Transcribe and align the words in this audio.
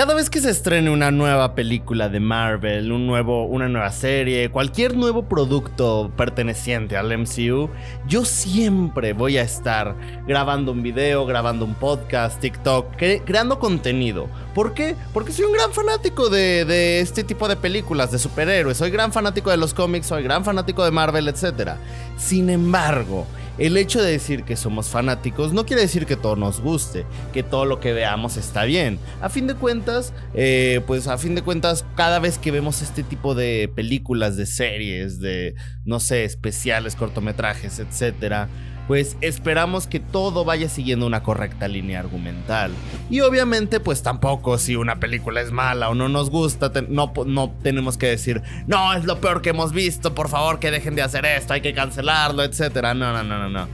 Cada 0.00 0.14
vez 0.14 0.30
que 0.30 0.40
se 0.40 0.48
estrene 0.48 0.88
una 0.88 1.10
nueva 1.10 1.54
película 1.54 2.08
de 2.08 2.20
Marvel, 2.20 2.90
un 2.90 3.06
nuevo, 3.06 3.44
una 3.44 3.68
nueva 3.68 3.92
serie, 3.92 4.50
cualquier 4.50 4.96
nuevo 4.96 5.28
producto 5.28 6.10
perteneciente 6.16 6.96
al 6.96 7.12
MCU, 7.18 7.68
yo 8.08 8.24
siempre 8.24 9.12
voy 9.12 9.36
a 9.36 9.42
estar 9.42 9.94
grabando 10.26 10.72
un 10.72 10.82
video, 10.82 11.26
grabando 11.26 11.66
un 11.66 11.74
podcast, 11.74 12.40
TikTok, 12.40 12.96
creando 12.96 13.58
contenido. 13.58 14.26
¿Por 14.54 14.72
qué? 14.72 14.96
Porque 15.12 15.32
soy 15.32 15.44
un 15.44 15.52
gran 15.52 15.70
fanático 15.70 16.30
de, 16.30 16.64
de 16.64 17.00
este 17.00 17.22
tipo 17.22 17.46
de 17.46 17.56
películas, 17.56 18.10
de 18.10 18.18
superhéroes, 18.18 18.78
soy 18.78 18.88
gran 18.88 19.12
fanático 19.12 19.50
de 19.50 19.58
los 19.58 19.74
cómics, 19.74 20.06
soy 20.06 20.22
gran 20.22 20.46
fanático 20.46 20.82
de 20.82 20.92
Marvel, 20.92 21.28
etc. 21.28 21.72
Sin 22.16 22.48
embargo, 22.48 23.26
el 23.58 23.76
hecho 23.76 24.02
de 24.02 24.10
decir 24.10 24.44
que 24.44 24.56
somos 24.56 24.88
fanáticos 24.88 25.52
no 25.52 25.66
quiere 25.66 25.82
decir 25.82 26.06
que 26.06 26.16
todo 26.16 26.36
nos 26.36 26.60
guste, 26.60 27.04
que 27.32 27.42
todo 27.42 27.64
lo 27.64 27.80
que 27.80 27.92
veamos 27.92 28.36
está 28.36 28.64
bien. 28.64 28.98
A 29.20 29.28
fin 29.28 29.46
de 29.46 29.54
cuentas, 29.54 30.12
eh, 30.34 30.80
pues 30.86 31.06
a 31.08 31.18
fin 31.18 31.34
de 31.34 31.42
cuentas, 31.42 31.84
cada 31.96 32.18
vez 32.18 32.38
que 32.38 32.50
vemos 32.50 32.82
este 32.82 33.02
tipo 33.02 33.34
de 33.34 33.70
películas, 33.74 34.36
de 34.36 34.46
series, 34.46 35.20
de, 35.20 35.54
no 35.84 36.00
sé, 36.00 36.24
especiales, 36.24 36.96
cortometrajes, 36.96 37.78
etcétera, 37.78 38.48
pues 38.90 39.16
esperamos 39.20 39.86
que 39.86 40.00
todo 40.00 40.44
vaya 40.44 40.68
siguiendo 40.68 41.06
una 41.06 41.22
correcta 41.22 41.68
línea 41.68 42.00
argumental. 42.00 42.72
Y 43.08 43.20
obviamente, 43.20 43.78
pues 43.78 44.02
tampoco 44.02 44.58
si 44.58 44.74
una 44.74 44.98
película 44.98 45.40
es 45.40 45.52
mala 45.52 45.90
o 45.90 45.94
no 45.94 46.08
nos 46.08 46.28
gusta, 46.28 46.72
no, 46.88 47.12
no 47.24 47.54
tenemos 47.62 47.96
que 47.96 48.06
decir, 48.06 48.42
no, 48.66 48.92
es 48.94 49.04
lo 49.04 49.20
peor 49.20 49.42
que 49.42 49.50
hemos 49.50 49.72
visto, 49.72 50.12
por 50.12 50.28
favor 50.28 50.58
que 50.58 50.72
dejen 50.72 50.96
de 50.96 51.02
hacer 51.02 51.24
esto, 51.24 51.52
hay 51.52 51.60
que 51.60 51.72
cancelarlo, 51.72 52.42
etcétera. 52.42 52.92
No, 52.92 53.12
no, 53.12 53.22
no, 53.22 53.38
no, 53.38 53.48
no. 53.48 53.68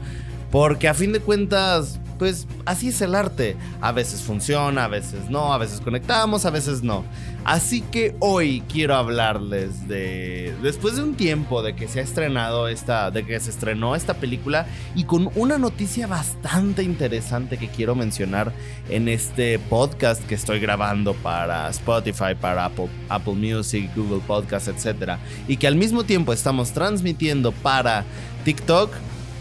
Porque 0.50 0.86
a 0.86 0.92
fin 0.92 1.14
de 1.14 1.20
cuentas, 1.20 1.98
pues 2.18 2.46
así 2.64 2.88
es 2.88 3.00
el 3.00 3.14
arte. 3.14 3.56
A 3.80 3.92
veces 3.92 4.22
funciona, 4.22 4.84
a 4.84 4.88
veces 4.88 5.30
no, 5.30 5.52
a 5.52 5.58
veces 5.58 5.80
conectamos, 5.80 6.44
a 6.44 6.50
veces 6.50 6.82
no. 6.82 7.04
Así 7.44 7.80
que 7.80 8.16
hoy 8.18 8.62
quiero 8.68 8.96
hablarles 8.96 9.86
de 9.86 10.52
después 10.62 10.96
de 10.96 11.04
un 11.04 11.14
tiempo 11.14 11.62
de 11.62 11.76
que 11.76 11.86
se 11.86 12.00
ha 12.00 12.02
estrenado 12.02 12.66
esta 12.66 13.12
de 13.12 13.24
que 13.24 13.38
se 13.38 13.50
estrenó 13.50 13.94
esta 13.94 14.14
película 14.14 14.66
y 14.96 15.04
con 15.04 15.30
una 15.36 15.56
noticia 15.56 16.08
bastante 16.08 16.82
interesante 16.82 17.56
que 17.56 17.68
quiero 17.68 17.94
mencionar 17.94 18.52
en 18.88 19.08
este 19.08 19.60
podcast 19.60 20.26
que 20.26 20.34
estoy 20.34 20.58
grabando 20.58 21.14
para 21.14 21.70
Spotify, 21.70 22.34
para 22.40 22.64
Apple, 22.64 22.88
Apple 23.08 23.34
Music, 23.34 23.90
Google 23.94 24.22
Podcast, 24.26 24.66
etc. 24.66 25.12
y 25.46 25.56
que 25.56 25.68
al 25.68 25.76
mismo 25.76 26.02
tiempo 26.02 26.32
estamos 26.32 26.72
transmitiendo 26.72 27.52
para 27.52 28.04
TikTok 28.44 28.90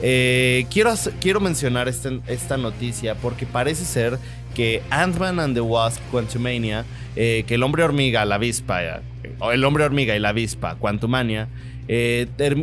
eh, 0.02 0.66
quiero, 0.70 0.94
quiero 1.22 1.40
mencionar 1.40 1.88
este, 1.88 2.20
esta 2.28 2.58
noticia 2.58 3.16
porque 3.16 3.46
parece 3.46 3.86
ser 3.86 4.20
que 4.54 4.82
Ant-Man 4.90 5.40
and 5.40 5.56
the 5.56 5.62
Wasp 5.62 6.02
Quantumania, 6.12 6.86
eh, 7.16 7.44
que 7.48 7.56
el 7.56 7.64
hombre 7.64 7.84
hormiga, 7.84 8.26
la 8.26 8.36
avispa, 8.36 8.84
eh, 8.84 9.02
o 9.40 9.52
el 9.52 9.64
hombre 9.64 9.84
hormiga 9.84 10.16
y 10.16 10.20
la 10.20 10.30
avispa, 10.30 10.76
Quantumania, 10.76 11.48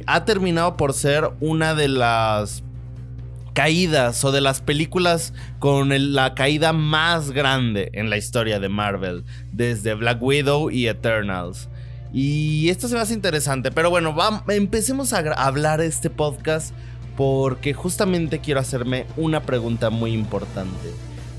ha 0.07 0.25
terminado 0.25 0.77
por 0.77 0.95
ser 0.95 1.31
una 1.41 1.75
de 1.75 1.89
las 1.89 2.65
caídas 3.53 4.25
o 4.25 4.33
de 4.33 4.41
las 4.41 4.61
películas 4.61 5.35
con 5.59 6.15
la 6.15 6.35
caída 6.35 6.73
más 6.73 7.31
grande 7.31 7.91
en 7.93 8.11
la 8.11 8.17
historia 8.17 8.59
de 8.59 8.69
Marvel, 8.69 9.25
desde 9.53 9.95
Black 9.95 10.23
Widow 10.23 10.71
y 10.71 10.89
Eternals. 10.89 11.69
Y 12.13 12.69
esto 12.69 12.89
se 12.89 12.95
me 12.95 13.01
hace 13.01 13.15
interesante, 13.15 13.71
pero 13.71 13.89
bueno, 13.89 14.15
empecemos 14.49 15.13
a 15.13 15.19
hablar 15.19 15.81
este 15.81 16.11
podcast 16.11 16.75
porque 17.17 17.75
justamente 17.75 18.41
quiero 18.41 18.61
hacerme 18.61 19.07
una 19.17 19.43
pregunta 19.43 19.91
muy 19.91 20.13
importante. 20.13 20.93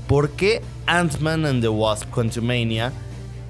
¿Por 0.06 0.30
qué 0.30 0.62
Ant-Man 0.86 1.46
and 1.46 1.62
the 1.62 1.68
Wasp 1.68 2.10
Quantumania 2.10 2.92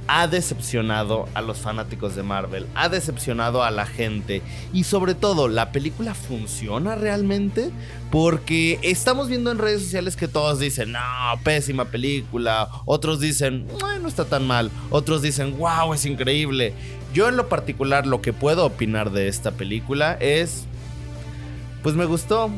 ha 0.06 0.26
decepcionado 0.26 1.28
a 1.34 1.42
los 1.42 1.58
fanáticos 1.58 2.14
de 2.14 2.22
Marvel? 2.22 2.66
¿Ha 2.74 2.88
decepcionado 2.88 3.62
a 3.62 3.70
la 3.70 3.86
gente? 3.86 4.42
Y 4.72 4.84
sobre 4.84 5.14
todo, 5.14 5.48
¿la 5.48 5.72
película 5.72 6.14
funciona 6.14 6.94
realmente? 6.94 7.70
Porque 8.10 8.78
estamos 8.82 9.28
viendo 9.28 9.50
en 9.50 9.58
redes 9.58 9.82
sociales 9.82 10.16
que 10.16 10.28
todos 10.28 10.58
dicen, 10.58 10.92
no, 10.92 11.00
pésima 11.42 11.86
película. 11.86 12.68
Otros 12.84 13.20
dicen, 13.20 13.66
no 14.00 14.08
está 14.08 14.24
tan 14.24 14.46
mal. 14.46 14.70
Otros 14.90 15.22
dicen, 15.22 15.58
wow, 15.58 15.94
es 15.94 16.06
increíble. 16.06 16.74
Yo 17.12 17.28
en 17.28 17.36
lo 17.36 17.48
particular 17.48 18.06
lo 18.06 18.20
que 18.20 18.32
puedo 18.32 18.66
opinar 18.66 19.10
de 19.10 19.28
esta 19.28 19.52
película 19.52 20.16
es 20.20 20.66
pues 21.84 21.94
me 21.94 22.06
gustó. 22.06 22.50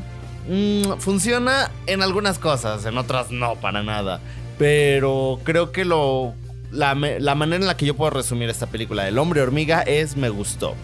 Mm, 0.48 0.98
funciona 1.00 1.72
en 1.86 2.00
algunas 2.00 2.38
cosas, 2.38 2.86
en 2.86 2.96
otras 2.96 3.32
no, 3.32 3.56
para 3.56 3.82
nada. 3.82 4.20
Pero 4.56 5.40
creo 5.44 5.72
que 5.72 5.84
lo. 5.84 6.32
La, 6.70 6.94
manera 6.94 7.56
en 7.56 7.66
la 7.66 7.76
que 7.76 7.86
yo 7.86 7.94
puedo 7.94 8.10
resumir 8.10 8.50
esta 8.50 8.66
película 8.66 9.06
El 9.08 9.18
hombre 9.18 9.40
hormiga 9.40 9.82
es 9.82 10.16
me 10.16 10.28
gustó. 10.28 10.74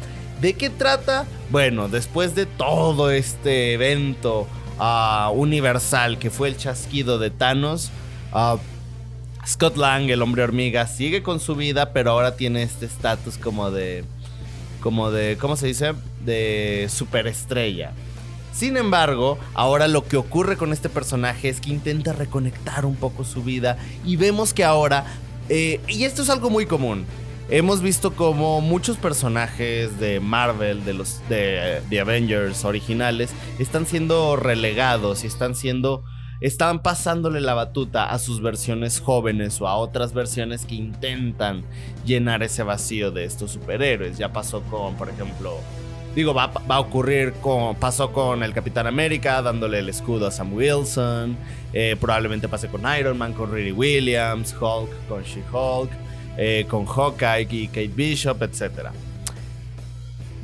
¿De 0.40 0.54
qué 0.54 0.70
trata? 0.70 1.24
Bueno, 1.50 1.88
después 1.88 2.34
de 2.34 2.46
todo 2.46 3.10
este 3.10 3.74
evento 3.74 4.46
ah, 4.78 5.30
universal 5.34 6.18
que 6.18 6.30
fue 6.30 6.48
el 6.48 6.56
chasquido 6.56 7.18
de 7.18 7.30
Thanos, 7.30 7.90
uh, 8.32 8.58
Scott 9.46 9.76
Lang, 9.76 10.10
el 10.10 10.22
hombre 10.22 10.42
hormiga, 10.42 10.86
sigue 10.86 11.22
con 11.22 11.40
su 11.40 11.54
vida, 11.54 11.92
pero 11.92 12.12
ahora 12.12 12.36
tiene 12.36 12.62
este 12.62 12.86
estatus 12.86 13.38
como 13.38 13.70
de. 13.70 14.04
como 14.80 15.12
de. 15.12 15.36
¿cómo 15.38 15.56
se 15.56 15.68
dice? 15.68 15.92
de 16.24 16.88
superestrella. 16.90 17.92
Sin 18.52 18.76
embargo, 18.76 19.38
ahora 19.54 19.88
lo 19.88 20.06
que 20.06 20.16
ocurre 20.16 20.56
con 20.56 20.72
este 20.72 20.88
personaje 20.88 21.48
es 21.48 21.60
que 21.60 21.70
intenta 21.70 22.12
reconectar 22.12 22.84
un 22.84 22.96
poco 22.96 23.24
su 23.24 23.42
vida 23.42 23.78
y 24.04 24.16
vemos 24.16 24.52
que 24.52 24.62
ahora, 24.62 25.06
eh, 25.48 25.80
y 25.88 26.04
esto 26.04 26.22
es 26.22 26.28
algo 26.28 26.50
muy 26.50 26.66
común, 26.66 27.06
hemos 27.48 27.82
visto 27.82 28.14
como 28.14 28.60
muchos 28.60 28.98
personajes 28.98 29.98
de 29.98 30.20
Marvel, 30.20 30.84
de 30.84 30.94
los 30.94 31.20
de, 31.28 32.00
Avengers 32.00 32.64
originales, 32.64 33.30
están 33.58 33.86
siendo 33.86 34.36
relegados 34.36 35.24
y 35.24 35.26
están 35.26 35.54
siendo 35.54 36.04
están 36.40 36.82
pasándole 36.82 37.40
la 37.40 37.54
batuta 37.54 38.10
a 38.10 38.18
sus 38.18 38.42
versiones 38.42 38.98
jóvenes 38.98 39.60
o 39.60 39.68
a 39.68 39.76
otras 39.76 40.12
versiones 40.12 40.64
que 40.64 40.74
intentan 40.74 41.62
llenar 42.04 42.42
ese 42.42 42.64
vacío 42.64 43.12
de 43.12 43.24
estos 43.24 43.52
superhéroes. 43.52 44.18
Ya 44.18 44.32
pasó 44.32 44.62
con, 44.62 44.96
por 44.96 45.08
ejemplo, 45.08 45.60
Digo, 46.14 46.34
va, 46.34 46.52
a 46.68 46.80
ocurrir 46.80 47.32
con. 47.40 47.74
Pasó 47.76 48.12
con 48.12 48.42
el 48.42 48.52
Capitán 48.52 48.86
América, 48.86 49.40
dándole 49.40 49.78
el 49.78 49.88
escudo 49.88 50.26
a 50.26 50.30
Sam 50.30 50.52
Wilson. 50.52 51.38
Eh, 51.72 51.96
probablemente 51.98 52.48
pase 52.48 52.68
con 52.68 52.82
Iron 52.98 53.16
Man, 53.16 53.32
con 53.32 53.50
Riri 53.50 53.72
Williams, 53.72 54.52
Hulk, 54.52 54.90
con 55.08 55.22
She-Hulk, 55.22 55.90
eh, 56.36 56.66
con 56.68 56.84
Hawkeye 56.84 57.48
y 57.50 57.66
Kate 57.68 57.88
Bishop, 57.88 58.42
etc. 58.42 58.90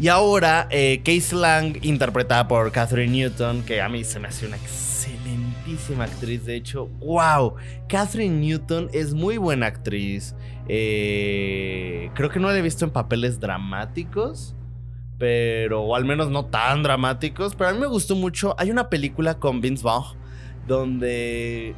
Y 0.01 0.09
ahora, 0.09 0.69
eh, 0.71 1.03
Case 1.05 1.37
Lang, 1.37 1.77
interpretada 1.83 2.49
por 2.49 2.73
Catherine 2.73 3.13
Newton, 3.13 3.63
que 3.63 3.83
a 3.83 3.91
mí 3.91 4.05
se 4.05 4.19
me 4.21 4.29
hace 4.29 4.47
una 4.47 4.57
excelentísima 4.57 6.05
actriz. 6.05 6.47
De 6.47 6.57
hecho, 6.57 6.87
wow, 7.01 7.57
Catherine 7.91 8.41
Newton 8.41 8.89
es 8.95 9.13
muy 9.13 9.37
buena 9.37 9.67
actriz. 9.67 10.35
creo 10.67 12.31
que 12.31 12.41
no 12.41 12.49
la 12.49 12.57
he 12.57 12.63
visto 12.63 12.87
en 12.87 12.91
papeles 12.91 13.39
dramáticos 13.39 14.55
pero 15.19 15.83
o 15.83 15.97
al 15.97 16.05
menos 16.05 16.31
no 16.31 16.47
tan 16.47 16.83
dramáticos, 16.83 17.55
pero 17.55 17.71
a 17.71 17.73
mí 17.73 17.81
me 17.81 17.87
gustó 17.87 18.15
mucho. 18.15 18.55
Hay 18.59 18.71
una 18.71 18.89
película 18.89 19.35
con 19.35 19.61
Vince 19.61 19.83
Vaughn 19.83 20.17
donde 20.67 21.75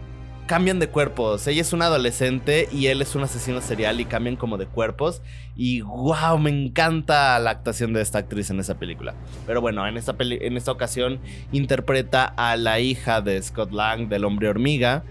cambian 0.47 0.79
de 0.81 0.89
cuerpos. 0.89 1.47
Ella 1.47 1.63
es 1.63 1.73
una 1.73 1.87
adolescente 1.87 2.69
y 2.73 2.87
él 2.87 3.01
es 3.01 3.15
un 3.15 3.23
asesino 3.23 3.61
serial 3.61 4.01
y 4.01 4.05
cambian 4.05 4.37
como 4.37 4.59
de 4.59 4.67
cuerpos. 4.67 5.23
Y 5.57 5.81
wow, 5.81 6.39
me 6.39 6.51
encanta 6.51 7.39
la 7.39 7.51
actuación 7.51 7.93
de 7.93 8.03
esta 8.03 8.19
actriz 8.19 8.51
en 8.51 8.61
esa 8.61 8.79
película. 8.79 9.15
Pero 9.47 9.61
bueno, 9.61 9.87
en 9.87 9.97
esta, 9.97 10.15
en 10.19 10.57
esta 10.57 10.73
ocasión 10.73 11.21
interpreta 11.53 12.25
a 12.25 12.57
la 12.57 12.81
hija 12.81 13.23
de 13.23 13.41
Scott 13.41 13.73
Lang, 13.73 14.09
del 14.09 14.25
hombre 14.25 14.49
hormiga. 14.49 15.05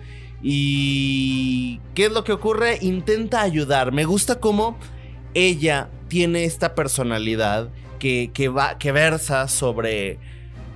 Y 0.44 1.80
¿qué 1.96 2.06
es 2.06 2.12
lo 2.12 2.24
que 2.24 2.34
ocurre? 2.34 2.78
Intenta 2.82 3.42
ayudar. 3.42 3.92
Me 3.92 4.04
gusta 4.04 4.42
cómo 4.42 4.78
ella 5.34 5.90
tiene 6.10 6.44
esta 6.44 6.76
personalidad 6.76 7.70
que, 8.00 8.50
va, 8.50 8.78
que 8.78 8.92
versa 8.92 9.48
sobre 9.48 10.18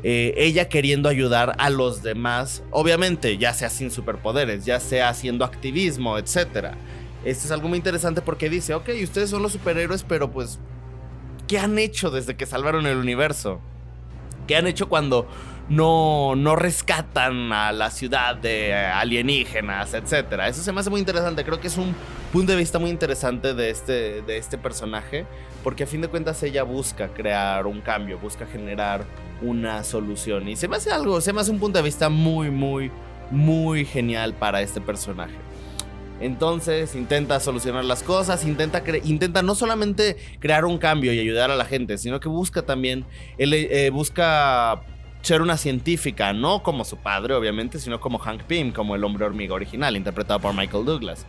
eh, 0.04 0.34
ella 0.38 0.70
queriendo 0.70 1.10
ayudar 1.10 1.56
a 1.58 1.70
los 1.70 2.04
demás, 2.04 2.64
obviamente, 2.72 3.38
ya 3.38 3.54
sea 3.54 3.70
sin 3.70 3.90
superpoderes, 3.90 4.66
ya 4.66 4.80
sea 4.80 5.10
haciendo 5.10 5.46
activismo, 5.46 6.18
etc. 6.18 6.76
Esto 7.24 7.46
es 7.46 7.52
algo 7.52 7.70
muy 7.70 7.78
interesante 7.78 8.22
porque 8.22 8.50
dice, 8.50 8.74
ok, 8.74 8.90
ustedes 9.02 9.30
son 9.30 9.42
los 9.42 9.54
superhéroes, 9.54 10.04
pero 10.04 10.30
pues, 10.32 10.60
¿qué 11.48 11.58
han 11.58 11.80
hecho 11.80 12.12
desde 12.12 12.36
que 12.36 12.46
salvaron 12.46 12.86
el 12.86 12.98
universo? 12.98 13.62
¿Qué 14.46 14.58
han 14.58 14.68
hecho 14.68 14.90
cuando 14.90 15.28
no, 15.70 16.36
no 16.36 16.56
rescatan 16.56 17.52
a 17.54 17.72
la 17.72 17.90
ciudad 17.90 18.36
de 18.36 18.76
alienígenas, 18.76 19.94
etcétera. 19.94 20.48
Eso 20.48 20.62
se 20.62 20.72
me 20.72 20.82
hace 20.82 20.90
muy 20.90 21.00
interesante. 21.00 21.44
Creo 21.44 21.60
que 21.60 21.68
es 21.68 21.78
un 21.78 21.96
punto 22.32 22.52
de 22.52 22.58
vista 22.58 22.80
muy 22.80 22.90
interesante 22.90 23.54
de 23.54 23.70
este, 23.70 24.22
de 24.22 24.38
este 24.38 24.58
personaje, 24.58 25.26
porque 25.64 25.84
a 25.84 25.88
fin 25.88 26.02
de 26.02 26.08
cuentas 26.08 26.42
ella 26.44 26.64
busca 26.64 27.08
crear 27.10 27.66
un 27.66 27.82
cambio, 27.82 28.20
busca 28.20 28.46
generar 28.46 29.06
una 29.42 29.84
solución. 29.84 30.48
Y 30.48 30.56
se 30.56 30.68
me 30.68 30.76
hace 30.76 30.92
algo, 30.92 31.22
se 31.22 31.34
me 31.34 31.42
hace 31.42 31.52
un 31.52 31.60
punto 31.60 31.80
de 31.80 31.84
vista 31.84 32.10
muy, 32.10 32.52
muy, 32.52 32.92
muy 33.32 33.86
genial 33.86 34.34
para 34.34 34.62
este 34.62 34.82
personaje. 34.82 35.36
Entonces 36.20 36.96
intenta 36.96 37.40
solucionar 37.40 37.84
las 37.86 38.04
cosas, 38.04 38.46
intenta, 38.46 38.84
intenta 39.04 39.42
no 39.42 39.56
solamente 39.56 40.18
crear 40.40 40.66
un 40.66 40.78
cambio 40.78 41.12
y 41.12 41.20
ayudar 41.20 41.52
a 41.52 41.56
la 41.56 41.66
gente, 41.66 41.98
sino 41.98 42.20
que 42.20 42.30
busca 42.30 42.62
también, 42.62 43.06
él, 43.38 43.54
eh, 43.54 43.90
busca 43.90 44.84
ser 45.22 45.42
una 45.42 45.58
científica, 45.58 46.34
no 46.34 46.64
como 46.64 46.86
su 46.86 46.98
padre 46.98 47.34
obviamente, 47.34 47.80
sino 47.80 48.00
como 48.00 48.20
Hank 48.20 48.44
Pym, 48.44 48.72
como 48.72 48.96
el 48.96 49.04
hombre 49.04 49.26
hormiga 49.26 49.54
original, 49.54 49.96
interpretado 49.98 50.40
por 50.40 50.54
Michael 50.54 50.86
Douglas. 50.86 51.26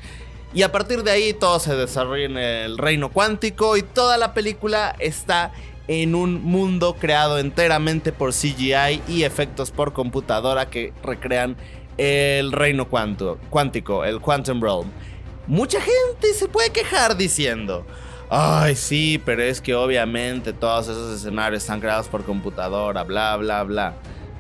Y 0.55 0.63
a 0.63 0.71
partir 0.71 1.03
de 1.03 1.11
ahí 1.11 1.33
todo 1.33 1.59
se 1.59 1.75
desarrolla 1.75 2.27
en 2.27 2.39
el 2.39 2.79
reino 2.79 3.11
cuántico 3.11 3.77
y 3.77 3.83
toda 3.83 4.17
la 4.17 4.35
película 4.35 4.95
está 5.01 5.53
en 5.89 6.15
un 6.15 6.43
mundo 6.45 6.95
creado 6.95 7.39
enteramente 7.39 8.13
por 8.13 8.33
CGI 8.33 9.03
y 9.09 9.25
efectos 9.25 9.73
por 9.73 9.93
computadora 9.93 10.71
que 10.71 10.93
recrean 11.03 11.57
el 11.99 12.53
reino 12.53 12.89
cuántico, 12.89 14.05
el 14.05 14.21
Quantum 14.21 14.63
Realm. 14.63 14.91
Mucha 15.47 15.81
gente 15.81 16.33
se 16.33 16.49
puede 16.49 16.71
quejar 16.71 17.17
diciendo, 17.17 17.85
ay 18.31 18.77
sí, 18.77 19.21
pero 19.25 19.43
es 19.43 19.61
que 19.61 19.75
obviamente 19.75 20.53
todos 20.53 20.89
esos 20.89 21.21
escenarios 21.21 21.63
están 21.65 21.81
creados 21.81 22.09
por 22.09 22.25
computadora, 22.25 23.03
bla, 23.03 23.37
bla, 23.37 23.65
bla. 23.65 23.95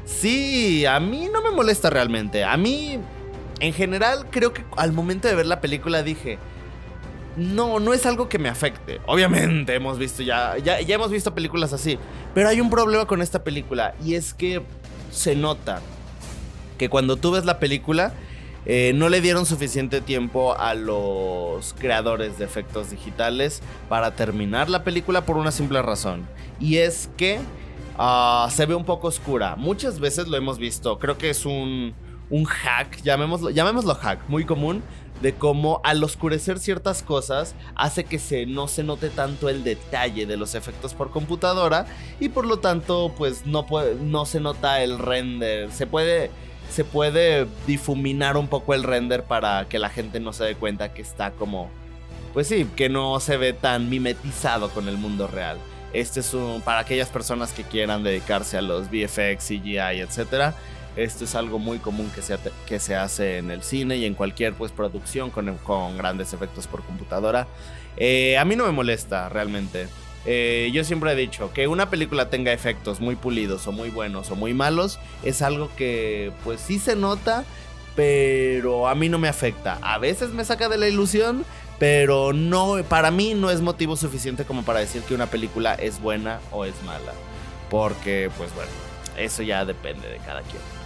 Sí, 0.05 0.87
a 0.87 1.01
mí 1.01 1.29
no 1.33 1.43
me 1.43 1.51
molesta 1.51 1.91
realmente. 1.91 2.45
A 2.45 2.57
mí, 2.57 2.99
en 3.61 3.73
general, 3.73 4.27
creo 4.31 4.53
que 4.53 4.65
al 4.77 4.93
momento 4.93 5.29
de 5.29 5.35
ver 5.35 5.47
la 5.47 5.61
película 5.61 6.03
dije, 6.03 6.39
no, 7.37 7.81
no 7.81 7.93
es 7.93 8.06
algo 8.06 8.29
que 8.29 8.39
me 8.39 8.49
afecte. 8.49 9.01
Obviamente 9.06 9.75
hemos 9.75 9.99
visto 9.99 10.23
ya, 10.23 10.56
ya, 10.59 10.79
hemos 10.79 11.11
visto 11.11 11.35
películas 11.35 11.73
así. 11.73 11.99
Pero 12.35 12.49
hay 12.49 12.61
un 12.61 12.71
problema 12.71 13.06
con 13.06 13.23
esta 13.23 13.45
película 13.45 13.95
y 14.05 14.15
es 14.15 14.35
que 14.35 14.62
se 15.11 15.37
nota 15.37 15.81
que 16.79 16.89
cuando 16.89 17.17
tú 17.17 17.33
ves 17.33 17.45
la 17.45 17.59
película, 17.59 18.12
eh, 18.67 18.93
no 18.95 19.09
le 19.09 19.21
dieron 19.21 19.47
suficiente 19.47 20.01
tiempo 20.01 20.56
a 20.59 20.75
los 20.75 21.75
creadores 21.75 22.39
de 22.39 22.45
efectos 22.45 22.91
digitales 22.91 23.62
para 23.89 24.17
terminar 24.17 24.71
la 24.71 24.83
película 24.83 25.25
por 25.25 25.37
una 25.37 25.53
simple 25.53 25.83
razón. 25.83 26.27
Y 26.59 26.79
es 26.79 27.11
que 27.17 27.41
ah, 27.99 28.49
se 28.51 28.67
ve 28.67 28.75
un 28.75 28.85
poco 28.85 29.09
oscura. 29.09 29.55
Muchas 29.56 30.01
veces 30.01 30.29
lo 30.29 30.37
hemos 30.37 30.59
visto. 30.59 30.99
Creo 30.99 31.19
que 31.19 31.31
es 31.31 31.47
un, 31.47 31.95
un 32.31 32.44
hack, 32.44 33.03
llamémoslo, 33.03 33.50
llamémoslo 33.50 33.94
hack, 33.94 34.29
muy 34.29 34.44
común. 34.44 34.82
De 35.23 35.32
cómo 35.32 35.81
al 35.85 36.03
oscurecer 36.03 36.59
ciertas 36.59 37.03
cosas 37.03 37.55
hace 37.76 38.05
que 38.05 38.19
se, 38.19 38.47
no 38.47 38.67
se 38.67 38.82
note 38.82 39.11
tanto 39.11 39.49
el 39.49 39.62
detalle 39.62 40.26
de 40.26 40.37
los 40.37 40.56
efectos 40.56 40.93
por 40.93 41.11
computadora 41.11 41.87
y 42.19 42.31
por 42.31 42.44
lo 42.44 42.59
tanto 42.59 43.15
pues 43.17 43.47
no, 43.47 43.65
no 44.03 44.26
se 44.26 44.41
nota 44.41 44.82
el 44.82 44.99
render. 44.99 45.71
Se 45.71 45.87
puede 45.87 46.31
se 46.71 46.85
puede 46.85 47.47
difuminar 47.67 48.37
un 48.37 48.49
poco 48.49 48.75
el 48.75 48.82
render 48.82 49.23
para 49.25 49.67
que 49.69 49.79
la 49.79 49.91
gente 49.91 50.20
no 50.20 50.32
se 50.32 50.44
dé 50.44 50.55
cuenta 50.56 50.93
que 50.93 51.03
está 51.03 51.31
como, 51.31 51.70
pues 52.32 52.49
sí, 52.49 52.67
que 52.75 52.88
no 52.88 53.20
se 53.20 53.37
ve 53.37 53.53
tan 53.53 53.88
mimetizado 53.88 54.70
con 54.70 54.88
el 54.88 54.99
mundo 54.99 55.27
real. 55.27 55.59
Este 55.93 56.20
es 56.20 56.35
un, 56.35 56.61
para 56.62 56.81
aquellas 56.81 57.09
personas 57.09 57.53
que 57.53 57.62
quieran 57.62 58.03
dedicarse 58.03 58.59
a 58.59 58.62
los 58.62 58.88
VFX, 58.91 59.47
CGI, 59.47 60.00
etc. 60.00 60.53
Esto 60.96 61.25
es 61.25 61.35
algo 61.35 61.58
muy 61.58 61.79
común 61.79 62.11
que 62.14 62.23
se, 62.23 62.38
que 62.67 62.79
se 62.79 62.94
hace 62.94 63.38
en 63.38 63.50
el 63.50 63.62
cine 63.62 63.96
y 63.96 64.05
en 64.05 64.14
cualquier 64.14 64.55
pues, 64.55 64.70
producción 64.70 65.31
con, 65.31 65.56
con 65.58 65.96
grandes 65.96 66.32
efectos 66.32 66.67
por 66.67 66.82
computadora. 66.85 67.49
Eh, 67.96 68.38
a 68.38 68.44
mí 68.44 68.56
no 68.56 68.64
me 68.67 68.73
molesta 68.73 69.29
realmente. 69.29 69.88
Eh, 70.26 70.70
yo 70.73 70.85
siempre 70.85 71.12
he 71.12 71.17
dicho 71.17 71.52
que 71.52 71.69
una 71.69 71.91
película 71.91 72.31
tenga 72.31 72.52
efectos 72.52 73.00
muy 73.00 73.14
pulidos 73.14 73.67
o 73.67 73.73
muy 73.73 73.91
buenos 73.91 74.31
o 74.31 74.37
muy 74.37 74.55
malos 74.55 74.99
es 75.23 75.43
algo 75.43 75.69
que 75.76 76.32
pues 76.44 76.61
sí 76.61 76.79
se 76.79 76.96
nota, 76.96 77.44
pero 77.94 78.88
a 78.88 78.94
mí 78.94 79.08
no 79.08 79.19
me 79.19 79.29
afecta. 79.29 79.79
A 79.82 79.99
veces 79.99 80.31
me 80.31 80.44
saca 80.44 80.69
de 80.69 80.79
la 80.79 80.88
ilusión, 80.88 81.44
pero 81.79 82.32
no 82.32 82.76
para 82.88 83.11
mí 83.11 83.35
no 83.35 83.50
es 83.50 83.61
motivo 83.61 83.96
suficiente 83.96 84.44
como 84.44 84.64
para 84.64 84.81
decir 84.81 85.02
que 85.02 85.14
una 85.14 85.26
película 85.26 85.75
es 85.75 86.00
buena 86.00 86.41
o 86.52 86.64
es 86.64 86.75
mala, 86.85 87.12
porque 87.69 88.31
pues 88.38 88.55
bueno, 88.55 88.70
eso 89.19 89.43
ya 89.43 89.64
depende 89.64 90.08
de 90.08 90.19
cada 90.19 90.41
quien. 90.43 90.84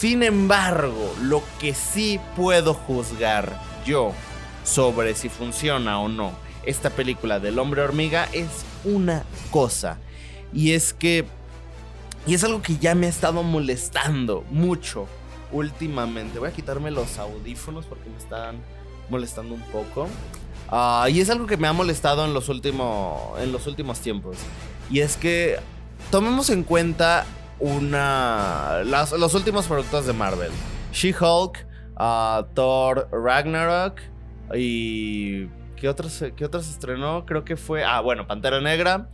Sin 0.00 0.22
embargo, 0.22 1.14
lo 1.20 1.42
que 1.60 1.74
sí 1.74 2.18
puedo 2.34 2.72
juzgar 2.72 3.60
yo 3.84 4.14
sobre 4.64 5.14
si 5.14 5.28
funciona 5.28 6.00
o 6.00 6.08
no 6.08 6.32
esta 6.64 6.88
película 6.88 7.38
del 7.38 7.58
hombre 7.58 7.82
hormiga 7.82 8.26
es 8.32 8.48
una 8.84 9.24
cosa. 9.50 9.98
Y 10.54 10.72
es 10.72 10.94
que... 10.94 11.26
Y 12.26 12.32
es 12.32 12.44
algo 12.44 12.62
que 12.62 12.78
ya 12.78 12.94
me 12.94 13.08
ha 13.08 13.10
estado 13.10 13.42
molestando 13.42 14.42
mucho 14.50 15.06
últimamente. 15.52 16.38
Voy 16.38 16.48
a 16.48 16.52
quitarme 16.52 16.90
los 16.90 17.18
audífonos 17.18 17.84
porque 17.84 18.08
me 18.08 18.16
están 18.16 18.56
molestando 19.10 19.54
un 19.54 19.62
poco. 19.64 20.08
Ah, 20.70 21.08
y 21.10 21.20
es 21.20 21.28
algo 21.28 21.46
que 21.46 21.58
me 21.58 21.68
ha 21.68 21.74
molestado 21.74 22.24
en 22.24 22.32
los, 22.32 22.48
en 22.48 23.52
los 23.52 23.66
últimos 23.66 24.00
tiempos. 24.00 24.38
Y 24.90 25.00
es 25.00 25.18
que 25.18 25.58
tomemos 26.10 26.48
en 26.48 26.62
cuenta 26.62 27.26
una, 27.60 28.82
los 28.84 29.34
últimos 29.34 29.66
productos 29.66 30.06
de 30.06 30.12
Marvel. 30.12 30.50
She-Hulk, 30.92 31.66
ah, 31.96 32.46
Thor 32.54 33.08
Ragnarok 33.12 34.00
y 34.54 35.46
¿Qué 35.80 35.88
otros, 35.88 36.22
¿Qué 36.36 36.44
otros 36.44 36.68
estrenó? 36.68 37.24
Creo 37.24 37.44
que 37.44 37.56
fue. 37.56 37.84
Ah, 37.84 38.00
bueno, 38.00 38.26
Pantera 38.26 38.60
Negra. 38.60 39.08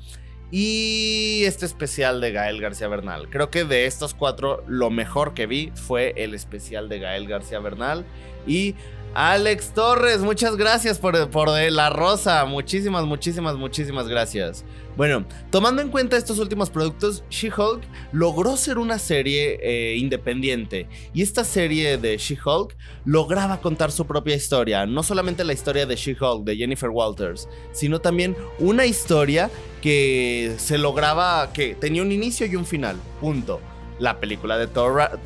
Y 0.50 1.43
este 1.44 1.64
especial 1.64 2.20
de 2.20 2.32
Gael 2.32 2.60
García 2.60 2.88
Bernal. 2.88 3.28
Creo 3.31 3.50
que 3.50 3.64
de 3.64 3.87
estos 3.87 4.14
cuatro, 4.14 4.64
lo 4.66 4.90
mejor 4.90 5.32
que 5.32 5.46
vi 5.46 5.72
fue 5.75 6.12
el 6.16 6.34
especial 6.34 6.88
de 6.88 6.98
Gael 6.98 7.28
García 7.28 7.60
Bernal. 7.60 8.04
Y 8.48 8.75
Alex 9.19 9.73
Torres, 9.73 10.19
muchas 10.19 10.57
gracias 10.57 10.99
por, 10.99 11.31
por 11.31 11.49
la 11.49 11.89
rosa. 11.89 12.45
Muchísimas, 12.45 13.07
muchísimas, 13.07 13.57
muchísimas 13.57 14.09
gracias. 14.09 14.63
Bueno, 14.95 15.25
tomando 15.51 15.81
en 15.81 15.89
cuenta 15.89 16.19
estos 16.19 16.39
últimos 16.39 16.69
productos, 16.69 17.25
She-Hulk 17.31 17.83
logró 18.13 18.59
ser 18.59 18.77
una 18.77 18.99
serie 18.99 19.59
eh, 19.63 19.97
independiente. 19.97 20.87
Y 21.15 21.23
esta 21.23 21.45
serie 21.45 21.97
de 21.97 22.19
She-Hulk 22.19 22.77
lograba 23.07 23.63
contar 23.63 23.91
su 23.91 24.07
propia 24.07 24.37
historia. 24.37 24.85
No 24.85 25.03
solamente 25.03 25.45
la 25.45 25.55
historia 25.55 25.87
de 25.87 25.97
She-Hulk, 25.97 26.45
de 26.45 26.55
Jennifer 26.55 26.91
Walters, 26.91 27.49
sino 27.73 27.99
también 28.03 28.37
una 28.59 28.85
historia 28.85 29.51
que 29.81 30.57
se 30.59 30.77
lograba, 30.77 31.55
que 31.55 31.75
tenía 31.75 32.03
un 32.03 32.13
inicio 32.13 32.47
y 32.47 32.55
un 32.55 32.67
final. 32.67 32.97
Punto. 33.23 33.63
La 33.99 34.21
película 34.21 34.59
de 34.59 34.67
Thor, 34.67 35.19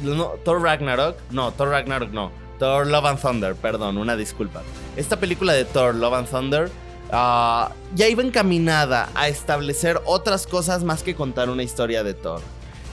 Thor 0.44 0.62
Ragnarok, 0.62 1.16
no, 1.32 1.50
Thor 1.50 1.70
Ragnarok 1.70 2.12
no. 2.12 2.39
Thor 2.60 2.86
Love 2.86 3.06
and 3.06 3.20
Thunder, 3.20 3.54
perdón, 3.56 3.98
una 3.98 4.14
disculpa. 4.14 4.62
Esta 4.96 5.18
película 5.18 5.52
de 5.52 5.64
Thor 5.64 5.96
Love 5.96 6.14
and 6.14 6.28
Thunder 6.28 6.70
Ah, 7.12 7.72
ya 7.94 8.08
iba 8.08 8.22
encaminada 8.22 9.08
a 9.14 9.28
establecer 9.28 10.00
otras 10.04 10.46
cosas 10.46 10.84
más 10.84 11.02
que 11.02 11.14
contar 11.14 11.50
una 11.50 11.62
historia 11.62 12.04
de 12.04 12.14
Thor. 12.14 12.40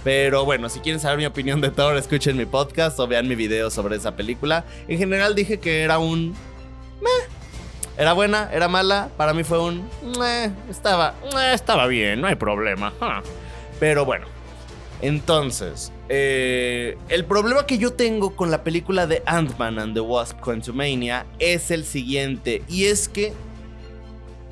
Pero 0.03 0.45
bueno, 0.45 0.69
si 0.69 0.79
quieren 0.79 0.99
saber 0.99 1.17
mi 1.17 1.25
opinión 1.25 1.61
de 1.61 1.69
Thor, 1.69 1.97
escuchen 1.97 2.35
mi 2.37 2.45
podcast 2.45 2.99
o 2.99 3.07
vean 3.07 3.27
mi 3.27 3.35
video 3.35 3.69
sobre 3.69 3.97
esa 3.97 4.15
película. 4.15 4.65
En 4.87 4.97
general 4.97 5.35
dije 5.35 5.59
que 5.59 5.83
era 5.83 5.99
un... 5.99 6.33
Era 7.97 8.13
buena, 8.13 8.49
era 8.51 8.67
mala, 8.67 9.09
para 9.17 9.33
mí 9.33 9.43
fue 9.43 9.59
un... 9.59 9.87
Estaba, 10.69 11.13
estaba 11.53 11.87
bien, 11.87 12.21
no 12.21 12.27
hay 12.27 12.35
problema. 12.35 12.93
Pero 13.79 14.05
bueno, 14.05 14.25
entonces, 15.01 15.91
eh, 16.09 16.97
el 17.09 17.25
problema 17.25 17.65
que 17.65 17.77
yo 17.77 17.93
tengo 17.93 18.35
con 18.35 18.51
la 18.51 18.63
película 18.63 19.07
de 19.07 19.23
Ant-Man 19.25 19.79
and 19.79 19.93
the 19.93 19.99
Wasp 19.99 20.39
Quantumania 20.39 21.25
es 21.39 21.71
el 21.71 21.85
siguiente, 21.85 22.63
y 22.67 22.85
es 22.85 23.09
que 23.09 23.33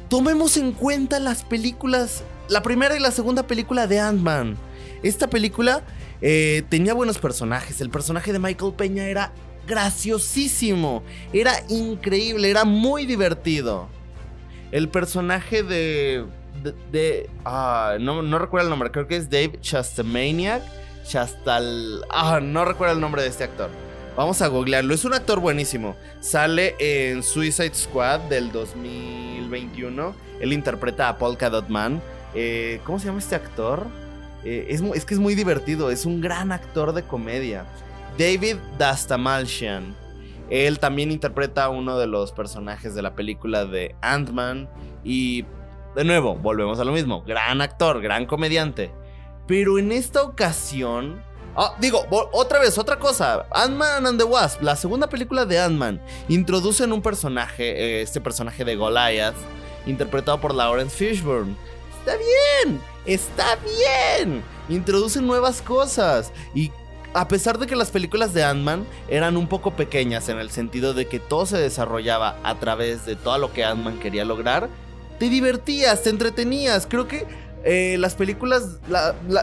tomemos 0.09 0.57
en 0.57 0.71
cuenta 0.71 1.19
las 1.19 1.43
películas, 1.43 2.23
la 2.49 2.61
primera 2.61 2.95
y 2.95 2.99
la 2.99 3.11
segunda 3.11 3.47
película 3.47 3.87
de 3.87 3.99
Ant-Man. 3.99 4.57
Esta 5.03 5.29
película 5.29 5.83
eh, 6.21 6.63
tenía 6.69 6.93
buenos 6.93 7.17
personajes. 7.17 7.81
El 7.81 7.89
personaje 7.89 8.33
de 8.33 8.39
Michael 8.39 8.73
Peña 8.73 9.07
era 9.07 9.31
graciosísimo, 9.67 11.03
era 11.33 11.53
increíble, 11.69 12.49
era 12.49 12.65
muy 12.65 13.05
divertido. 13.05 13.87
El 14.71 14.89
personaje 14.89 15.63
de... 15.63 16.25
de, 16.91 17.29
ah, 17.43 17.97
no, 17.99 18.21
no, 18.21 18.39
recuerdo 18.39 18.67
el 18.67 18.69
nombre, 18.69 18.91
creo 18.91 19.07
que 19.07 19.15
es 19.15 19.29
Dave 19.29 19.59
Chastamaniac. 19.61 20.63
Chastal... 21.07 22.05
Ah, 22.09 22.39
no 22.41 22.65
recuerdo 22.65 22.95
el 22.95 23.01
nombre 23.01 23.21
de 23.21 23.29
este 23.29 23.43
actor. 23.43 23.69
Vamos 24.15 24.41
a 24.41 24.47
googlearlo. 24.47 24.93
Es 24.93 25.05
un 25.05 25.13
actor 25.13 25.39
buenísimo. 25.39 25.95
Sale 26.21 26.75
en 26.79 27.21
Suicide 27.21 27.75
Squad 27.75 28.21
del 28.21 28.51
2021. 28.51 30.15
Él 30.39 30.53
interpreta 30.53 31.09
a 31.09 31.17
Polka 31.17 31.49
Dot 31.49 31.67
Man. 31.67 32.01
Eh, 32.33 32.79
¿Cómo 32.85 32.99
se 32.99 33.07
llama 33.07 33.19
este 33.19 33.35
actor? 33.35 33.87
Eh, 34.43 34.67
es, 34.69 35.05
que 35.05 35.13
es 35.13 35.19
muy 35.19 35.35
divertido. 35.35 35.91
Es 35.91 36.05
un 36.05 36.21
gran 36.21 36.51
actor 36.51 36.93
de 36.93 37.03
comedia. 37.03 37.65
David 38.17 38.55
Dastamalchian. 38.77 39.95
Él 40.49 40.79
también 40.79 41.11
interpreta 41.11 41.65
a 41.65 41.69
uno 41.69 41.97
de 41.97 42.07
los 42.07 42.31
personajes 42.31 42.95
de 42.95 43.01
la 43.01 43.15
película 43.15 43.65
de 43.65 43.95
Ant-Man. 44.01 44.69
Y 45.03 45.43
de 45.95 46.03
nuevo, 46.03 46.35
volvemos 46.35 46.79
a 46.79 46.85
lo 46.85 46.91
mismo. 46.91 47.23
Gran 47.23 47.61
actor, 47.61 48.01
gran 48.01 48.25
comediante. 48.25 48.91
Pero 49.47 49.77
en 49.77 49.91
esta 49.91 50.23
ocasión 50.23 51.23
Ah, 51.57 51.73
digo, 51.79 52.05
otra 52.33 52.59
vez, 52.59 52.77
otra 52.77 52.99
cosa. 52.99 53.45
Ant-Man 53.51 54.05
and 54.05 54.19
the 54.19 54.25
Wasp, 54.25 54.61
la 54.61 54.75
segunda 54.75 55.07
película 55.07 55.45
de 55.45 55.57
Ant-Man, 55.57 56.01
introducen 56.27 56.91
un 56.91 57.01
personaje, 57.01 57.63
eh, 57.63 58.01
este 58.01 58.19
personaje 58.19 58.65
de 58.65 58.75
Goliath, 58.75 59.35
interpretado 59.85 60.41
por 60.41 60.53
Lawrence 60.53 60.97
Fishburne. 60.97 61.55
Está 61.99 62.17
bien, 62.17 62.81
está 63.05 63.55
bien. 63.55 64.43
Introducen 64.67 65.25
nuevas 65.25 65.61
cosas. 65.61 66.33
Y 66.53 66.73
a 67.13 67.25
pesar 67.29 67.57
de 67.57 67.67
que 67.67 67.77
las 67.77 67.89
películas 67.89 68.33
de 68.33 68.43
Ant-Man 68.43 68.85
eran 69.07 69.37
un 69.37 69.47
poco 69.47 69.71
pequeñas 69.71 70.27
en 70.27 70.39
el 70.39 70.51
sentido 70.51 70.93
de 70.93 71.07
que 71.07 71.21
todo 71.21 71.45
se 71.45 71.57
desarrollaba 71.57 72.37
a 72.43 72.55
través 72.55 73.05
de 73.05 73.15
todo 73.15 73.37
lo 73.37 73.53
que 73.53 73.63
Ant-Man 73.63 73.99
quería 73.99 74.25
lograr, 74.25 74.67
te 75.19 75.29
divertías, 75.29 76.03
te 76.03 76.09
entretenías. 76.09 76.85
Creo 76.85 77.07
que 77.07 77.25
eh, 77.67 77.97
las 77.99 78.13
películas, 78.13 78.79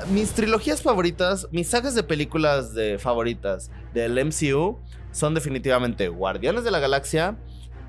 mis 0.08 0.30
trilogías 0.30 0.80
favoritas, 0.80 1.48
mis 1.50 1.68
sagas 1.68 1.96
de 1.96 2.04
películas 2.04 2.72
de 2.72 2.98
favoritas 3.00 3.68
del 3.92 4.12
MCU 4.24 4.78
son 5.10 5.34
definitivamente 5.34 6.08
Guardianes 6.08 6.62
de 6.62 6.70
la 6.70 6.78
Galaxia, 6.78 7.36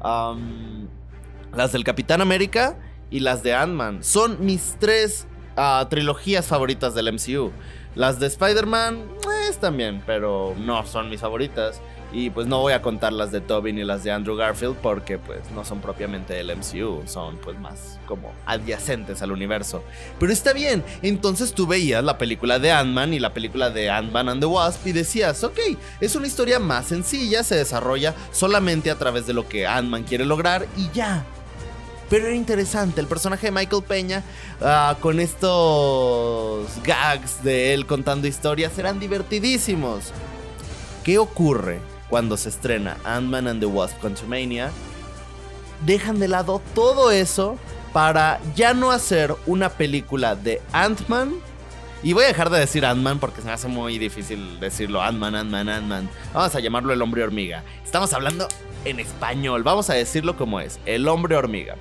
las 0.01 1.71
del 1.71 1.83
Capitán 1.83 2.19
América 2.19 2.79
y 3.11 3.19
las 3.19 3.43
de 3.43 3.53
Ant-Man. 3.53 4.03
Son 4.03 4.43
mis 4.43 4.75
tres 4.79 5.27
ah, 5.55 5.85
trilogías 5.87 6.47
favoritas 6.47 6.95
del 6.95 7.13
MCU. 7.13 7.51
Las 7.93 8.19
de 8.19 8.25
Spider-Man, 8.25 9.05
también, 9.59 10.01
pero 10.05 10.55
no 10.57 10.85
son 10.85 11.09
mis 11.09 11.21
favoritas. 11.21 11.81
Y 12.11 12.29
pues 12.29 12.45
no 12.45 12.59
voy 12.59 12.73
a 12.73 12.81
contar 12.83 13.11
las 13.11 13.31
de 13.31 13.41
Toby 13.41 13.73
ni 13.73 13.83
las 13.83 14.03
de 14.03 14.11
Andrew 14.11 14.35
Garfield 14.35 14.75
porque 14.75 15.17
pues 15.17 15.39
no 15.55 15.65
son 15.65 15.81
propiamente 15.81 16.39
el 16.39 16.55
MCU, 16.55 17.01
son 17.07 17.37
pues 17.37 17.57
más 17.59 17.99
como 18.05 18.31
adyacentes 18.45 19.23
al 19.23 19.31
universo. 19.31 19.83
Pero 20.19 20.31
está 20.31 20.53
bien, 20.53 20.83
entonces 21.01 21.53
tú 21.53 21.65
veías 21.65 22.03
la 22.03 22.19
película 22.19 22.59
de 22.59 22.71
Ant-Man 22.71 23.15
y 23.15 23.19
la 23.19 23.33
película 23.33 23.71
de 23.71 23.89
Ant-Man 23.89 24.29
and 24.29 24.41
the 24.41 24.45
Wasp 24.45 24.85
y 24.85 24.91
decías, 24.91 25.43
ok, 25.43 25.57
es 26.01 26.15
una 26.15 26.27
historia 26.27 26.59
más 26.59 26.85
sencilla, 26.85 27.43
se 27.43 27.55
desarrolla 27.55 28.13
solamente 28.31 28.91
a 28.91 28.95
través 28.99 29.25
de 29.25 29.33
lo 29.33 29.47
que 29.47 29.65
Ant-Man 29.65 30.03
quiere 30.03 30.25
lograr 30.25 30.67
y 30.77 30.91
ya. 30.93 31.25
Pero 32.09 32.27
era 32.27 32.35
interesante, 32.35 33.01
el 33.01 33.07
personaje 33.07 33.47
de 33.47 33.51
Michael 33.51 33.83
Peña 33.83 34.23
ah, 34.61 34.97
con 34.99 35.19
estos 35.19 36.67
gags 36.83 37.43
de 37.43 37.73
él 37.73 37.85
contando 37.85 38.27
historias 38.27 38.77
eran 38.77 38.99
divertidísimos. 38.99 40.11
¿Qué 41.03 41.17
ocurre? 41.17 41.79
cuando 42.13 42.37
se 42.37 42.49
estrena 42.49 42.95
Ant-Man 43.05 43.47
and 43.47 43.59
the 43.59 43.65
Wasp 43.65 43.99
Quantumania, 43.99 44.69
dejan 45.83 46.19
de 46.19 46.27
lado 46.27 46.61
todo 46.75 47.09
eso 47.09 47.57
para 47.91 48.39
ya 48.55 48.75
no 48.75 48.91
hacer 48.91 49.33
una 49.47 49.69
película 49.69 50.35
de 50.35 50.61
Ant-Man. 50.73 51.33
Y 52.03 52.13
voy 52.13 52.25
a 52.25 52.27
dejar 52.27 52.51
de 52.51 52.59
decir 52.59 52.85
Ant-Man 52.85 53.17
porque 53.17 53.41
se 53.41 53.47
me 53.47 53.53
hace 53.53 53.67
muy 53.67 53.97
difícil 53.97 54.59
decirlo. 54.59 55.01
Ant-Man, 55.01 55.33
Ant-Man, 55.33 55.69
Ant-Man. 55.69 56.07
Vamos 56.35 56.53
a 56.53 56.59
llamarlo 56.59 56.93
el 56.93 57.01
hombre 57.01 57.23
hormiga. 57.23 57.63
Estamos 57.83 58.13
hablando 58.13 58.47
en 58.85 58.99
español. 58.99 59.63
Vamos 59.63 59.89
a 59.89 59.95
decirlo 59.95 60.37
como 60.37 60.59
es. 60.59 60.79
El 60.85 61.07
hombre 61.07 61.35
hormiga. 61.35 61.77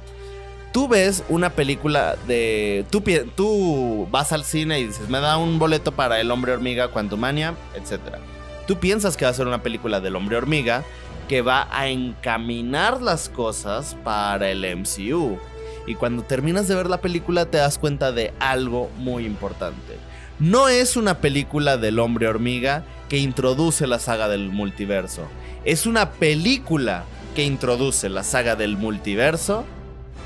Tú 0.73 0.88
ves 0.88 1.23
una 1.29 1.50
película 1.50 2.17
de... 2.26 2.87
Tú, 2.91 4.09
vas 4.11 4.33
al 4.33 4.45
cine 4.45 4.81
y 4.81 4.87
dices, 4.87 5.09
me 5.11 5.21
da 5.21 5.37
un 5.37 5.59
boleto 5.59 5.93
para 5.93 6.19
el 6.21 6.31
hombre 6.31 6.52
hormiga, 6.52 6.88
Quantumania, 6.88 7.55
etcétera 7.75 8.19
Tú 8.67 8.79
piensas 8.79 9.17
que 9.17 9.26
va 9.26 9.31
a 9.31 9.35
ser 9.35 9.47
una 9.47 9.62
película 9.62 10.00
del 10.00 10.17
hombre 10.17 10.37
hormiga 10.37 10.83
que 11.29 11.43
va 11.43 11.69
a 11.71 11.88
encaminar 11.88 13.02
las 13.02 13.29
cosas 13.29 13.97
para 14.02 14.50
el 14.50 14.64
MCU. 14.76 15.38
Y 15.87 15.95
cuando 15.95 16.23
terminas 16.23 16.69
de 16.69 16.75
ver 16.75 16.88
la 16.88 17.00
película 17.00 17.47
te 17.47 17.59
das 17.59 17.79
cuenta 17.79 18.12
de 18.12 18.33
algo 18.38 18.88
muy 18.99 19.26
importante. 19.26 19.99
No 20.38 20.69
es 20.69 20.97
una 20.97 21.19
película 21.19 21.76
del 21.76 21.99
hombre 21.99 22.29
hormiga 22.29 22.85
que 23.09 23.19
introduce 23.19 23.87
la 23.87 23.99
saga 23.99 24.29
del 24.29 24.50
multiverso. 24.50 25.23
Es 25.64 25.87
una 25.87 26.12
película 26.12 27.05
que 27.35 27.45
introduce 27.45 28.09
la 28.09 28.25
saga 28.25 28.57
del 28.57 28.76
multiverso 28.76 29.64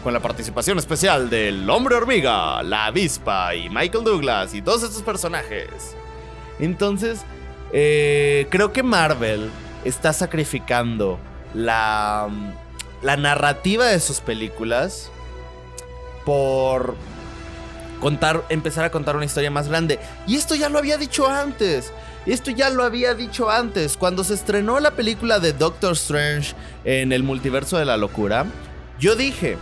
con 0.02 0.12
la 0.12 0.20
participación 0.20 0.78
especial 0.78 1.28
del 1.30 1.68
hombre 1.68 1.96
hormiga, 1.96 2.62
la 2.62 2.86
avispa 2.86 3.54
y 3.54 3.68
Michael 3.68 4.04
Douglas 4.04 4.54
y 4.54 4.62
todos 4.62 4.82
estos 4.82 5.02
personajes. 5.02 5.96
Entonces, 6.58 7.20
eh, 7.72 8.46
creo 8.50 8.72
que 8.72 8.82
Marvel 8.82 9.50
está 9.84 10.12
sacrificando 10.12 11.18
la, 11.54 12.28
la 13.02 13.16
narrativa 13.16 13.86
de 13.86 14.00
sus 14.00 14.20
películas 14.20 15.10
por 16.24 16.94
contar, 18.00 18.44
empezar 18.48 18.84
a 18.84 18.90
contar 18.90 19.16
una 19.16 19.24
historia 19.24 19.50
más 19.50 19.68
grande. 19.68 19.98
Y 20.26 20.36
esto 20.36 20.54
ya 20.54 20.68
lo 20.68 20.78
había 20.78 20.98
dicho 20.98 21.26
antes. 21.28 21.92
Esto 22.26 22.50
ya 22.50 22.70
lo 22.70 22.82
había 22.82 23.14
dicho 23.14 23.50
antes. 23.50 23.96
Cuando 23.96 24.24
se 24.24 24.34
estrenó 24.34 24.80
la 24.80 24.90
película 24.92 25.38
de 25.38 25.52
Doctor 25.52 25.92
Strange 25.92 26.54
en 26.84 27.12
el 27.12 27.22
multiverso 27.22 27.78
de 27.78 27.84
la 27.84 27.96
locura, 27.96 28.46
yo 28.98 29.14
dije, 29.14 29.56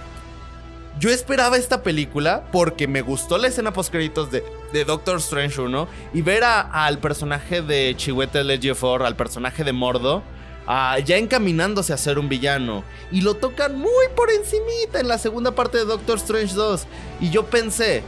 yo 0.99 1.11
esperaba 1.11 1.57
esta 1.57 1.83
película 1.83 2.45
porque 2.53 2.87
me 2.87 3.03
gustó 3.03 3.39
la 3.39 3.49
escena 3.49 3.73
post 3.73 3.91
créditos 3.91 4.31
de, 4.31 4.45
Doctor 4.85 5.19
Strange 5.19 5.61
1 5.61 5.89
y 6.15 6.23
ver 6.23 6.43
al 6.45 6.99
personaje 6.99 7.63
de 7.63 7.95
Chiwetel 7.97 8.51
Ejiofor, 8.51 9.05
al 9.05 9.15
personaje 9.15 9.63
de 9.63 9.73
Mordo, 9.73 10.23
ya 10.67 11.17
encaminándose 11.17 11.93
a 11.93 11.97
ser 11.97 12.19
un 12.19 12.29
villano 12.29 12.85
y 13.13 13.21
lo 13.21 13.35
tocan 13.35 13.79
muy 13.79 14.07
por 14.17 14.31
encimita 14.31 14.99
en 14.99 15.09
la 15.09 15.19
segunda 15.19 15.53
parte 15.53 15.79
de 15.79 15.85
Doctor 15.85 16.19
Strange 16.19 16.55
2 16.55 16.87
y 17.21 17.31
yo 17.31 17.47
pensé, 17.47 18.03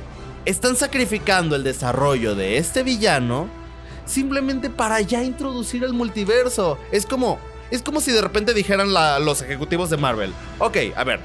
están 0.44 0.74
sacrificando 0.76 1.54
el 1.54 1.64
desarrollo 1.64 2.34
de 2.34 2.56
este 2.58 2.82
villano 2.82 3.48
simplemente 4.06 4.70
para 4.70 5.00
ya 5.00 5.22
introducir 5.22 5.84
el 5.84 5.92
multiverso. 5.92 6.78
Es 6.92 7.06
como 7.06 7.38
es 7.70 7.82
como 7.82 8.00
si 8.00 8.12
de 8.12 8.22
repente 8.22 8.54
dijeran 8.54 8.92
los 9.24 9.42
ejecutivos 9.42 9.90
de 9.90 9.96
Marvel, 9.96 10.32
ok, 10.60 10.76
a 10.94 11.04
ver, 11.04 11.20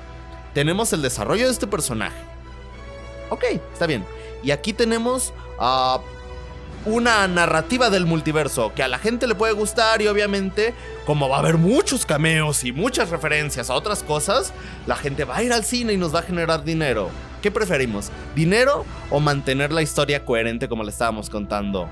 tenemos 0.54 0.94
el 0.94 1.02
desarrollo 1.02 1.46
de 1.46 1.52
este 1.52 1.68
personaje. 1.68 2.18
Ok, 3.30 3.44
está 3.74 3.88
bien. 3.88 4.06
Y 4.44 4.52
aquí 4.52 4.74
tenemos 4.74 5.34
ah, 5.60 6.02
una 6.86 7.28
narrativa 7.28 7.90
del 7.90 8.06
multiverso 8.06 8.74
que 8.74 8.84
a 8.84 8.88
la 8.88 8.98
gente 8.98 9.28
le 9.28 9.36
puede 9.36 9.54
gustar 9.54 10.02
y 10.02 10.08
obviamente 10.08 10.74
como 11.06 11.30
va 11.30 11.38
a 11.38 11.40
haber 11.40 11.58
muchos 11.58 12.06
cameos 12.06 12.64
y 12.64 12.72
muchas 12.72 13.10
referencias 13.10 13.70
a 13.70 13.76
otras 13.76 14.04
cosas, 14.04 14.54
la 14.88 14.96
gente 14.96 15.26
va 15.26 15.38
a 15.38 15.44
ir 15.44 15.54
al 15.54 15.64
cine 15.64 15.94
y 15.94 15.98
nos 15.98 16.14
va 16.14 16.20
a 16.20 16.24
generar 16.24 16.64
dinero. 16.64 17.10
¿Qué 17.42 17.52
preferimos? 17.52 18.12
¿Dinero 18.36 18.86
o 19.10 19.20
mantener 19.20 19.72
la 19.72 19.82
historia 19.82 20.26
coherente 20.26 20.68
como 20.68 20.84
le 20.84 20.92
estábamos 20.92 21.30
contando? 21.30 21.88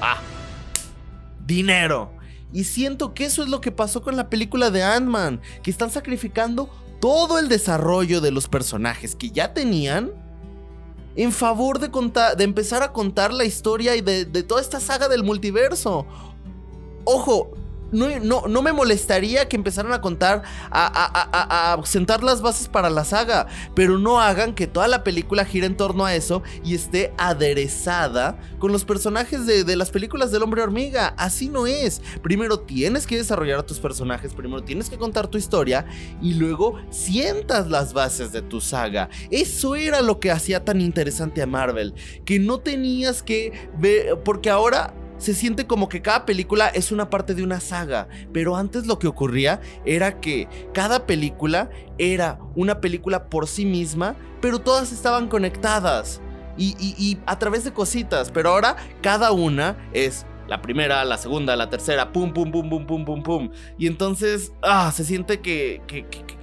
Ah, 0.00 0.18
dinero. 1.46 2.12
Y 2.52 2.64
siento 2.64 3.14
que 3.14 3.24
eso 3.24 3.42
es 3.42 3.48
lo 3.48 3.60
que 3.60 3.72
pasó 3.72 4.02
con 4.02 4.16
la 4.16 4.28
película 4.28 4.70
de 4.70 4.82
Ant-Man, 4.82 5.40
que 5.62 5.70
están 5.70 5.90
sacrificando 5.90 6.68
todo 7.02 7.40
el 7.40 7.48
desarrollo 7.48 8.20
de 8.20 8.30
los 8.30 8.46
personajes 8.46 9.16
que 9.16 9.32
ya 9.32 9.52
tenían 9.52 10.12
en 11.16 11.32
favor 11.32 11.80
de, 11.80 11.90
contar, 11.90 12.36
de 12.36 12.44
empezar 12.44 12.84
a 12.84 12.92
contar 12.92 13.32
la 13.32 13.44
historia 13.44 13.96
y 13.96 14.02
de, 14.02 14.24
de 14.24 14.44
toda 14.44 14.60
esta 14.60 14.78
saga 14.78 15.08
del 15.08 15.24
multiverso. 15.24 16.06
Ojo, 17.02 17.50
no, 17.92 18.48
no, 18.48 18.62
me 18.62 18.72
molestaría 18.72 19.48
que 19.48 19.56
empezaran 19.56 19.92
a 19.92 20.00
contar, 20.00 20.42
a, 20.70 21.80
sentar 21.84 22.24
las 22.24 22.42
bases 22.42 22.68
para 22.68 22.90
la 22.90 23.04
saga, 23.04 23.46
pero 23.74 23.98
no 23.98 24.20
hagan 24.20 24.54
que 24.54 24.66
toda 24.66 24.88
la 24.88 25.04
película 25.04 25.44
gire 25.44 25.66
en 25.66 25.76
torno 25.76 26.04
a 26.04 26.14
eso 26.14 26.42
y 26.64 26.74
esté 26.74 27.12
aderezada 27.18 28.38
con 28.58 28.72
los 28.72 28.84
personajes 28.84 29.46
de, 29.46 29.64
de 29.64 29.76
las 29.76 29.90
películas 29.90 30.32
del 30.32 30.42
hombre 30.42 30.62
hormiga. 30.62 31.14
Así 31.18 31.48
no 31.48 31.66
es. 31.66 32.00
Primero 32.22 32.60
tienes 32.60 33.06
que 33.06 33.16
desarrollar 33.16 33.60
a 33.60 33.66
tus 33.66 33.78
personajes, 33.78 34.34
primero 34.34 34.62
tienes 34.62 34.88
que 34.88 34.98
contar 34.98 35.28
tu 35.28 35.38
historia 35.38 35.86
y 36.20 36.34
luego 36.34 36.76
sientas 36.90 37.68
las 37.68 37.92
bases 37.92 38.32
de 38.32 38.42
tu 38.42 38.60
saga. 38.60 39.08
Eso 39.30 39.76
era 39.76 40.00
lo 40.00 40.18
que 40.18 40.30
hacía 40.30 40.64
tan 40.64 40.80
interesante 40.80 41.42
a 41.42 41.46
Marvel, 41.46 41.94
que 42.24 42.38
no 42.38 42.58
tenías 42.58 43.22
que 43.22 43.68
ver, 43.78 44.22
porque 44.22 44.50
ahora 44.50 44.94
se 45.22 45.34
siente 45.34 45.68
como 45.68 45.88
que 45.88 46.02
cada 46.02 46.26
película 46.26 46.66
es 46.66 46.90
una 46.90 47.08
parte 47.08 47.36
de 47.36 47.44
una 47.44 47.60
saga, 47.60 48.08
pero 48.32 48.56
antes 48.56 48.88
lo 48.88 48.98
que 48.98 49.06
ocurría 49.06 49.60
era 49.84 50.20
que 50.20 50.48
cada 50.74 51.06
película 51.06 51.70
era 51.96 52.40
una 52.56 52.80
película 52.80 53.28
por 53.30 53.46
sí 53.46 53.64
misma, 53.64 54.16
pero 54.40 54.58
todas 54.58 54.90
estaban 54.90 55.28
conectadas. 55.28 56.20
Y, 56.58 57.18
a 57.24 57.38
través 57.38 57.64
de 57.64 57.72
cositas, 57.72 58.32
pero 58.32 58.50
ahora 58.50 58.76
cada 59.00 59.30
una 59.30 59.88
es 59.92 60.26
la 60.48 60.60
primera, 60.60 61.04
la 61.04 61.16
segunda, 61.16 61.54
la 61.54 61.70
tercera, 61.70 62.12
pum, 62.12 62.32
pum, 62.32 62.50
pum, 62.50 62.68
pum, 62.68 62.86
pum, 62.86 63.04
pum, 63.04 63.22
pum. 63.22 63.50
Y 63.78 63.86
entonces, 63.86 64.52
ah, 64.60 64.90
se 64.92 65.04
siente 65.04 65.40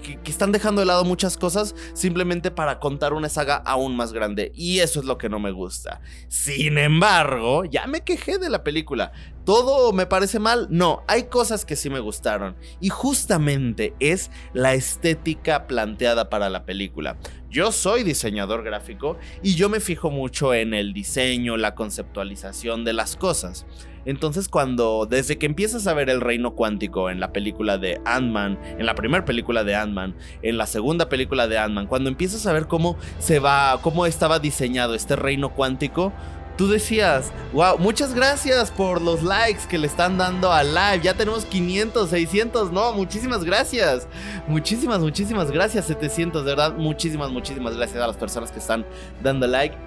que, 0.02 0.20
están 0.30 0.52
dejando 0.52 0.82
de 0.82 0.86
lado 0.86 1.06
muchas 1.06 1.38
cosas 1.38 1.76
simplemente 1.94 2.52
para 2.52 2.80
contar 2.80 3.14
una 3.14 3.30
saga 3.30 3.56
aún 3.56 3.96
más 3.96 4.14
grande. 4.14 4.52
Y 4.56 4.80
eso 4.80 5.00
es 5.00 5.06
lo 5.06 5.18
que 5.18 5.30
no 5.30 5.40
me 5.40 5.52
gusta. 5.52 6.02
Sin 6.28 6.78
embargo, 6.78 7.66
ya 7.66 7.88
me 7.88 8.02
quejé 8.02 8.38
de 8.38 8.50
la 8.50 8.64
película. 8.64 9.12
¿Todo 9.46 9.94
me 9.94 10.06
parece 10.06 10.38
mal? 10.38 10.68
No, 10.70 11.04
hay 11.08 11.24
cosas 11.24 11.66
que 11.66 11.76
sí 11.76 11.90
me 11.90 12.00
gustaron. 12.00 12.56
Y 12.80 12.90
justamente 12.90 13.94
es 14.00 14.30
la 14.54 14.74
estética 14.74 15.68
planteada 15.68 16.30
para 16.30 16.50
la 16.50 16.66
película. 16.66 17.18
Yo 17.50 17.72
soy 17.72 18.04
diseñador 18.04 18.64
gráfico 18.64 19.18
y 19.42 19.56
yo 19.56 19.70
me 19.70 19.80
fijo 19.80 20.12
mucho 20.12 20.54
en 20.54 20.76
el 20.76 20.94
diseño, 20.94 21.58
la 21.58 21.74
conceptualización 21.74 22.86
de 22.86 22.94
las 22.94 23.16
cosas. 23.16 23.66
Entonces 24.06 24.48
cuando, 24.48 25.08
desde 25.10 25.38
que 25.38 25.46
empiezas 25.46 25.88
a 25.88 25.94
ver 25.94 26.10
el 26.10 26.22
reino 26.22 26.56
cuántico 26.56 27.10
en 27.10 27.20
la 27.20 27.32
película 27.32 27.78
de 27.78 28.00
Ant-Man, 28.06 28.60
en 28.78 28.86
la 28.86 28.96
primera 28.96 29.26
película 29.26 29.64
de 29.64 29.76
Ant-Man, 29.76 30.16
en 30.42 30.58
la 30.58 30.66
segunda 30.66 31.10
película 31.10 31.48
de 31.48 31.58
Ant-Man, 31.58 31.88
cuando 31.88 32.10
empiezas 32.10 32.46
a 32.48 32.54
ver 32.54 32.68
cómo 32.68 32.98
se 33.20 33.40
va, 33.40 33.80
cómo 33.82 34.06
estaba 34.06 34.40
diseñado 34.40 34.96
este 34.96 35.16
reino 35.16 35.54
cuántico, 35.54 36.14
tú 36.60 36.68
decías, 36.68 37.32
wow, 37.54 37.78
muchas 37.78 38.14
gracias 38.14 38.70
por 38.70 39.02
los 39.02 39.24
likes 39.24 39.62
que 39.70 39.78
le 39.78 39.88
están 39.88 40.18
dando 40.18 40.52
al 40.52 40.76
live. 40.76 41.00
Ya 41.04 41.14
tenemos 41.14 41.46
500, 41.46 42.10
600, 42.10 42.74
no, 42.74 42.92
muchísimas 42.92 43.46
gracias. 43.46 44.10
Muchísimas, 44.46 45.00
muchísimas 45.00 45.52
gracias, 45.52 45.86
700, 45.86 46.44
de 46.44 46.52
verdad, 46.52 46.74
muchísimas, 46.76 47.32
muchísimas 47.32 47.78
gracias 47.78 48.04
a 48.04 48.08
las 48.08 48.18
personas 48.18 48.52
que 48.52 48.60
están 48.60 48.86
dando 49.24 49.48
like. 49.48 49.78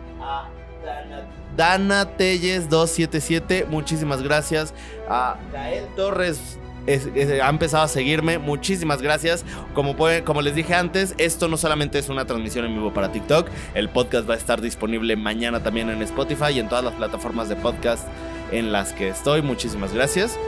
Dana, 1.56 2.16
Telles 2.16 2.68
277, 2.68 3.66
muchísimas 3.68 4.22
gracias. 4.22 4.74
A 5.08 5.36
Gael 5.52 5.86
Torres 5.96 6.58
ha 6.86 7.48
empezado 7.48 7.84
a 7.84 7.88
seguirme. 7.88 8.38
Muchísimas 8.38 9.02
gracias. 9.02 9.44
Como, 9.74 9.96
como 10.24 10.42
les 10.42 10.54
dije 10.54 10.74
antes, 10.74 11.14
esto 11.18 11.48
no 11.48 11.56
solamente 11.56 11.98
es 11.98 12.08
una 12.08 12.24
transmisión 12.24 12.64
en 12.64 12.74
vivo 12.74 12.92
para 12.92 13.12
TikTok. 13.12 13.48
El 13.74 13.88
podcast 13.88 14.28
va 14.28 14.34
a 14.34 14.36
estar 14.36 14.60
disponible 14.60 15.16
mañana 15.16 15.62
también 15.62 15.90
en 15.90 16.02
Spotify 16.02 16.52
y 16.54 16.58
en 16.58 16.68
todas 16.68 16.84
las 16.84 16.94
plataformas 16.94 17.48
de 17.48 17.56
podcast 17.56 18.06
en 18.50 18.72
las 18.72 18.92
que 18.92 19.08
estoy. 19.08 19.42
Muchísimas 19.42 19.92
gracias. 19.92 20.38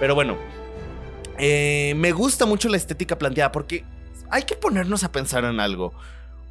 Pero 0.00 0.14
bueno, 0.14 0.36
eh, 1.38 1.94
me 1.96 2.12
gusta 2.12 2.46
mucho 2.46 2.68
la 2.68 2.76
estética 2.76 3.18
planteada 3.18 3.52
porque 3.52 3.84
hay 4.30 4.44
que 4.44 4.56
ponernos 4.56 5.04
a 5.04 5.12
pensar 5.12 5.44
en 5.44 5.60
algo. 5.60 5.92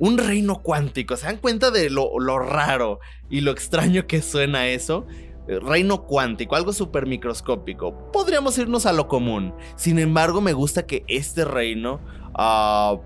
Un 0.01 0.17
reino 0.17 0.63
cuántico. 0.63 1.15
¿Se 1.15 1.27
dan 1.27 1.37
cuenta 1.37 1.69
de 1.69 1.91
lo, 1.91 2.17
raro 2.39 2.99
y 3.29 3.41
lo 3.41 3.51
extraño 3.51 4.07
que 4.07 4.23
suena 4.23 4.67
eso? 4.67 5.05
Eh, 5.47 5.59
reino 5.59 6.07
cuántico, 6.07 6.55
algo 6.55 6.73
súper 6.73 7.05
microscópico. 7.05 8.11
Podríamos 8.11 8.57
irnos 8.57 8.87
a 8.87 8.93
lo 8.93 9.07
común. 9.07 9.53
Sin 9.75 9.99
embargo, 9.99 10.41
me 10.41 10.53
gusta 10.53 10.87
que 10.87 11.03
este 11.07 11.45
reino 11.45 12.01
ah, 12.33 12.99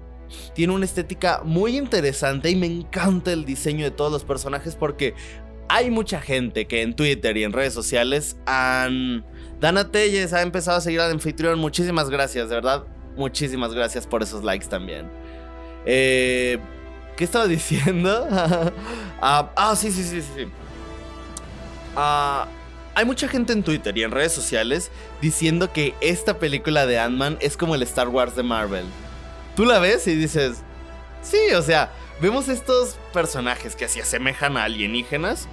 tiene 0.53 0.71
una 0.71 0.85
estética 0.85 1.41
muy 1.43 1.77
interesante 1.77 2.49
y 2.49 2.55
me 2.55 2.67
encanta 2.67 3.33
el 3.33 3.43
diseño 3.43 3.83
de 3.83 3.91
todos 3.91 4.09
los 4.09 4.23
personajes 4.23 4.77
porque 4.77 5.15
hay 5.67 5.91
mucha 5.91 6.21
gente 6.21 6.65
que 6.65 6.81
en 6.81 6.95
Twitter 6.95 7.35
y 7.35 7.43
en 7.43 7.51
redes 7.51 7.73
sociales 7.73 8.37
han... 8.45 9.25
Dana 9.59 9.91
Telles 9.91 10.31
ha 10.31 10.43
empezado 10.43 10.77
a 10.77 10.81
seguir 10.81 11.01
al 11.01 11.11
anfitrión. 11.11 11.59
Muchísimas 11.59 12.09
gracias, 12.09 12.47
de 12.47 12.55
verdad. 12.55 12.85
Muchísimas 13.17 13.73
gracias 13.73 14.07
por 14.07 14.23
esos 14.23 14.45
likes 14.45 14.67
también. 14.67 15.09
Eh, 15.85 16.57
¿Qué 17.15 17.23
estaba 17.23 17.47
diciendo? 17.47 18.27
ah, 19.21 19.51
ah, 19.55 19.75
sí, 19.75 19.91
sí, 19.91 20.03
sí, 20.03 20.21
sí. 20.21 20.47
Ah, 21.95 22.47
hay 22.93 23.05
mucha 23.05 23.27
gente 23.27 23.53
en 23.53 23.63
Twitter 23.63 23.97
y 23.97 24.03
en 24.03 24.11
redes 24.11 24.33
sociales 24.33 24.91
diciendo 25.21 25.71
que 25.71 25.95
esta 26.01 26.39
película 26.39 26.85
de 26.85 26.99
Ant-Man 26.99 27.37
es 27.41 27.57
como 27.57 27.75
el 27.75 27.83
Star 27.83 28.09
Wars 28.09 28.35
de 28.35 28.43
Marvel. 28.43 28.85
Tú 29.55 29.65
la 29.65 29.79
ves 29.79 30.07
y 30.07 30.15
dices, 30.15 30.57
sí, 31.21 31.53
o 31.55 31.61
sea, 31.61 31.91
vemos 32.21 32.49
estos 32.49 32.97
personajes 33.13 33.75
que 33.75 33.85
así 33.85 33.99
asemejan 33.99 34.57
a 34.57 34.63
alienígenas. 34.63 35.47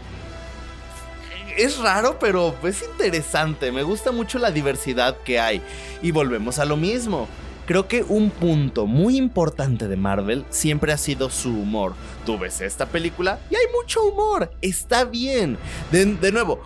Es 1.57 1.78
raro, 1.78 2.19
pero 2.19 2.54
es 2.62 2.83
interesante. 2.83 3.73
Me 3.73 3.83
gusta 3.83 4.11
mucho 4.11 4.38
la 4.38 4.50
diversidad 4.50 5.16
que 5.19 5.38
hay. 5.38 5.62
Y 6.00 6.11
volvemos 6.11 6.59
a 6.59 6.64
lo 6.64 6.76
mismo. 6.76 7.28
Creo 7.66 7.87
que 7.87 8.02
un 8.02 8.31
punto 8.31 8.87
muy 8.87 9.16
importante 9.16 9.87
de 9.87 9.97
Marvel 9.97 10.45
siempre 10.50 10.92
ha 10.92 10.99
sido 10.99 11.31
su 11.31 11.50
humor. 11.50 11.95
Tú 12.26 12.37
ves 12.37 12.61
esta 12.61 12.87
película 12.87 13.38
y 13.50 13.54
hay 13.54 13.66
mucho 13.73 14.02
humor. 14.02 14.50
Está 14.61 15.04
bien. 15.04 15.57
De, 15.92 16.33
nuevo, 16.33 16.61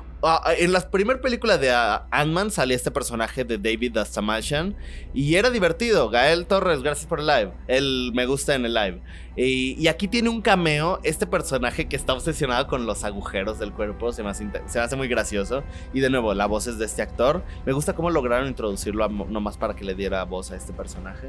en 0.59 0.73
la 0.73 0.91
primera 0.91 1.21
película 1.21 1.59
de 1.59 1.71
Ant-Man 2.11 2.51
salía 2.51 2.77
este 2.77 2.91
personaje 2.91 3.45
de 3.45 3.59
David 3.59 3.93
Dastamashan 3.93 4.77
y 5.15 5.35
era 5.37 5.51
divertido. 5.51 6.11
Gael 6.11 6.47
Torres, 6.47 6.83
gracias 6.83 7.07
por 7.07 7.21
el 7.21 7.27
live. 7.27 7.53
Él 7.69 8.13
me 8.15 8.27
gusta 8.27 8.55
en 8.55 8.65
el 8.65 8.75
live. 8.75 9.01
Y, 9.37 9.87
aquí 9.89 10.09
tiene 10.09 10.31
un 10.31 10.41
cameo, 10.41 10.99
este 11.03 11.27
personaje 11.27 11.89
que 11.89 11.97
está 11.97 12.15
obsesionado 12.15 12.67
con 12.67 12.87
los 12.87 13.05
agujeros 13.05 13.59
del 13.59 13.73
cuerpo, 13.73 14.13
se 14.13 14.23
me, 14.23 14.31
hace, 14.31 14.97
muy 14.97 15.09
gracioso. 15.09 15.63
Y 15.93 16.01
de 16.01 16.09
nuevo, 16.09 16.33
la 16.35 16.47
voz 16.47 16.67
es 16.67 16.79
de 16.79 16.87
este 16.87 17.03
actor. 17.03 17.43
Me 17.67 17.73
gusta 17.73 17.95
cómo 17.95 18.11
lograron 18.11 18.49
introducirlo 18.49 19.09
nomás 19.09 19.59
para 19.59 19.77
que 19.77 19.85
le 19.85 19.95
diera 19.95 20.25
voz 20.25 20.51
a 20.51 20.57
este 20.57 20.73
personaje. 20.73 21.29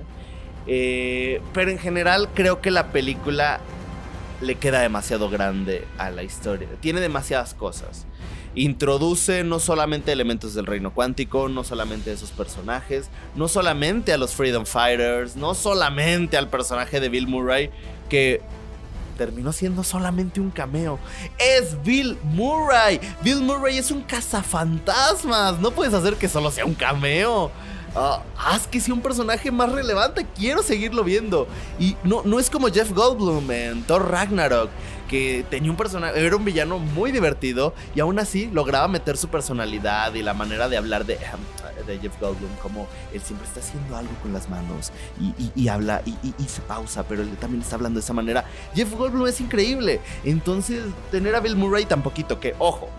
Eh, 0.65 1.41
pero 1.53 1.71
en 1.71 1.77
general 1.77 2.29
creo 2.33 2.62
que 2.62 2.71
la 2.71 2.88
película 2.91 3.60
le 4.41 4.55
queda 4.55 4.81
demasiado 4.81 5.29
grande 5.29 5.86
a 5.97 6.10
la 6.10 6.23
historia. 6.23 6.69
Tiene 6.79 7.01
demasiadas 7.01 7.53
cosas 7.53 8.07
introduce 8.58 9.43
no 9.43 9.60
solamente 9.60 10.12
elementos 10.12 10.56
del 10.56 10.65
reino 10.65 10.91
cuántico, 10.91 11.48
no 11.48 11.63
solamente 11.63 12.12
esos 12.12 12.32
personajes, 12.32 13.10
no 13.36 13.48
solamente 13.48 14.13
a 14.13 14.17
los 14.17 14.34
Freedom 14.34 14.65
Fighters, 14.65 15.36
no 15.36 15.54
solamente 15.54 16.38
al 16.38 16.50
personaje 16.50 17.00
de 17.00 17.08
Bill 17.08 17.28
Murray, 17.28 17.70
que 18.10 18.41
terminó 19.15 19.52
siendo 19.52 19.84
solamente 19.84 20.41
un 20.41 20.50
cameo. 20.50 20.98
Es 21.38 21.82
Bill 21.84 22.17
Murray. 22.24 23.00
Bill 23.22 23.41
Murray 23.41 23.78
es 23.78 23.91
un 23.91 24.02
cazafantasmas. 24.02 25.60
No 25.60 25.72
puedes 25.72 25.93
hacer 25.93 26.15
que 26.15 26.28
solo 26.28 26.50
sea 26.50 26.65
un 26.65 26.76
cameo. 26.76 27.52
Ah, 27.96 28.22
haz 28.38 28.67
que 28.67 28.80
sea 28.80 28.93
un 28.93 29.02
personaje 29.02 29.52
más 29.52 29.72
relevante. 29.72 30.26
Quiero 30.36 30.63
seguirlo 30.63 31.04
viendo. 31.04 31.48
Y 31.80 31.96
no, 32.04 32.22
no 32.26 32.39
es 32.39 32.50
como 32.50 32.70
Jeff 32.70 32.91
Goldblum 32.91 33.50
en 33.52 33.84
Thor 33.84 34.10
Ragnarok 34.10 34.70
que 35.08 35.46
tenía 35.50 35.72
un 35.72 35.78
personaje, 35.78 36.26
era 36.26 36.36
un 36.36 36.46
villano 36.46 36.80
muy 36.80 37.12
divertido 37.12 37.74
y 37.96 38.00
aún 38.00 38.20
así 38.20 38.50
lograba 38.52 38.88
meter 38.88 39.17
su 39.17 39.30
personalidad 39.30 40.13
y 40.13 40.24
la 40.24 40.34
manera 40.34 40.70
de 40.70 40.78
hablar 40.78 41.06
de, 41.06 41.17
de 41.86 42.00
Jeff 42.00 42.20
Goldblum, 42.20 42.54
como 42.62 42.88
él 43.13 43.22
siempre 43.22 43.48
está 43.48 43.60
haciendo 43.60 43.96
algo 43.96 44.13
con 44.22 44.34
las 44.34 44.50
manos 44.50 44.91
y, 45.56 45.67
habla 45.67 46.02
y, 46.06 46.43
se 46.48 46.62
pausa, 46.62 47.08
pero 47.08 47.22
él 47.22 47.36
también 47.38 47.62
está 47.62 47.76
hablando 47.76 48.00
de 48.00 48.04
esa 48.04 48.13
manera. 48.13 48.46
Jeff 48.76 48.93
Goldblum 48.93 49.28
es 49.28 49.41
increíble. 49.41 50.00
Entonces, 50.24 50.84
tener 51.12 51.36
a 51.36 51.39
Bill 51.39 51.56
Murray 51.56 51.86
tan 51.86 52.04
poquito 52.04 52.39
que, 52.39 52.56
ojo, 52.60 52.89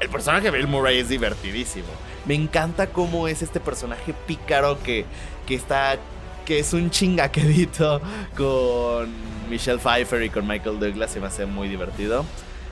el 0.00 0.08
personaje 0.08 0.50
de 0.50 0.56
Bill 0.56 0.68
Murray 0.68 0.98
es 0.98 1.08
divertidísimo. 1.08 1.88
Me 2.24 2.34
encanta 2.34 2.88
cómo 2.88 3.28
es 3.28 3.42
este 3.42 3.60
personaje 3.60 4.14
pícaro 4.26 4.82
que, 4.82 5.04
que 5.46 5.54
está 5.54 5.98
que 6.48 6.60
es 6.60 6.72
un 6.72 6.88
chingaquedito 6.88 8.00
con 8.34 9.10
Michelle 9.50 9.78
Pfeiffer 9.78 10.22
y 10.22 10.30
con 10.30 10.48
Michael 10.48 10.80
Douglas. 10.80 11.10
Se 11.10 11.20
me 11.20 11.26
hace 11.26 11.44
muy 11.44 11.68
divertido. 11.68 12.24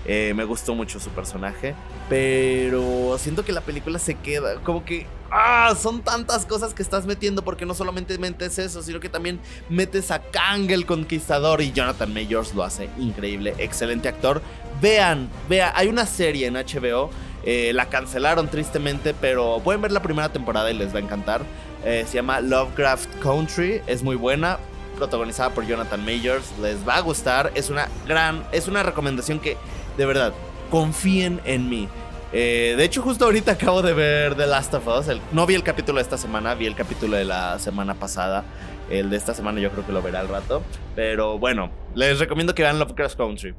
Eh, 0.07 0.33
me 0.35 0.45
gustó 0.45 0.75
mucho 0.75 0.99
su 0.99 1.11
personaje. 1.11 1.75
Pero 2.09 3.19
siento 3.19 3.45
que 3.45 3.53
la 3.53 3.61
película 3.61 3.99
se 3.99 4.15
queda 4.15 4.55
como 4.63 4.83
que... 4.83 5.07
¡Ah! 5.31 5.75
Son 5.79 6.01
tantas 6.01 6.47
cosas 6.47 6.73
que 6.73 6.83
estás 6.83 7.05
metiendo 7.05 7.45
porque 7.45 7.67
no 7.67 7.75
solamente 7.75 8.17
metes 8.17 8.59
eso, 8.59 8.83
sino 8.83 8.99
que 8.99 9.11
también 9.11 9.41
metes 9.69 10.11
a 10.11 10.23
Kang 10.23 10.71
el 10.71 10.87
Conquistador 10.87 11.61
y 11.61 11.73
Jonathan 11.73 12.15
Majors 12.15 12.55
lo 12.55 12.63
hace 12.63 12.89
increíble, 12.97 13.53
excelente 13.59 14.09
actor. 14.09 14.41
Vean, 14.81 15.29
vean, 15.51 15.71
hay 15.75 15.89
una 15.89 16.07
serie 16.07 16.47
en 16.47 16.55
HBO, 16.55 17.11
eh, 17.47 17.73
la 17.73 17.87
cancelaron 17.87 18.49
tristemente, 18.49 19.15
pero 19.15 19.61
pueden 19.63 19.81
ver 19.81 19.93
la 19.93 20.03
primera 20.03 20.29
temporada 20.29 20.69
y 20.71 20.75
les 20.75 20.93
va 20.93 20.99
a 20.99 21.03
encantar. 21.03 21.43
Eh, 21.85 22.05
se 22.07 22.17
llama 22.17 22.41
Lovecraft 22.41 23.09
Country, 23.23 23.81
es 23.87 24.03
muy 24.03 24.17
buena, 24.17 24.59
protagonizada 24.99 25.51
por 25.51 25.65
Jonathan 25.65 26.05
Majors, 26.05 26.53
les 26.61 26.87
va 26.87 26.97
a 26.97 27.01
gustar, 27.01 27.53
es 27.55 27.71
una 27.71 27.89
gran, 28.09 28.45
es 28.51 28.67
una 28.67 28.83
recomendación 28.83 29.39
que, 29.39 29.57
de 29.97 30.07
verdad, 30.07 30.33
confíen 30.71 31.41
en 31.45 31.69
mí. 31.69 31.89
Eh, 32.33 32.75
de 32.77 32.85
hecho, 32.85 33.01
justo 33.01 33.25
ahorita 33.25 33.53
acabo 33.53 33.81
de 33.81 33.93
ver 33.93 34.35
The 34.35 34.49
Last 34.49 34.75
of 34.75 34.89
Us. 34.89 35.07
no 35.31 35.47
vi 35.47 35.55
el 35.55 35.63
capítulo 35.63 35.99
de 35.99 36.03
esta 36.03 36.19
semana, 36.19 36.55
vi 36.55 36.67
el 36.67 36.75
capítulo 36.75 37.17
de 37.17 37.25
la 37.25 37.61
semana 37.61 37.95
pasada. 37.95 38.45
El 38.91 39.11
de 39.11 39.17
esta 39.17 39.35
semana 39.35 39.61
yo 39.61 39.71
creo 39.71 39.87
que 39.87 39.93
lo 39.93 40.03
verá 40.03 40.21
al 40.21 40.29
rato. 40.29 40.63
Pero 40.95 41.39
bueno, 41.39 41.71
les 41.95 42.19
recomiendo 42.19 42.55
que 42.55 42.63
vean 42.63 42.79
Lovecraft 42.79 43.17
Country. 43.17 43.55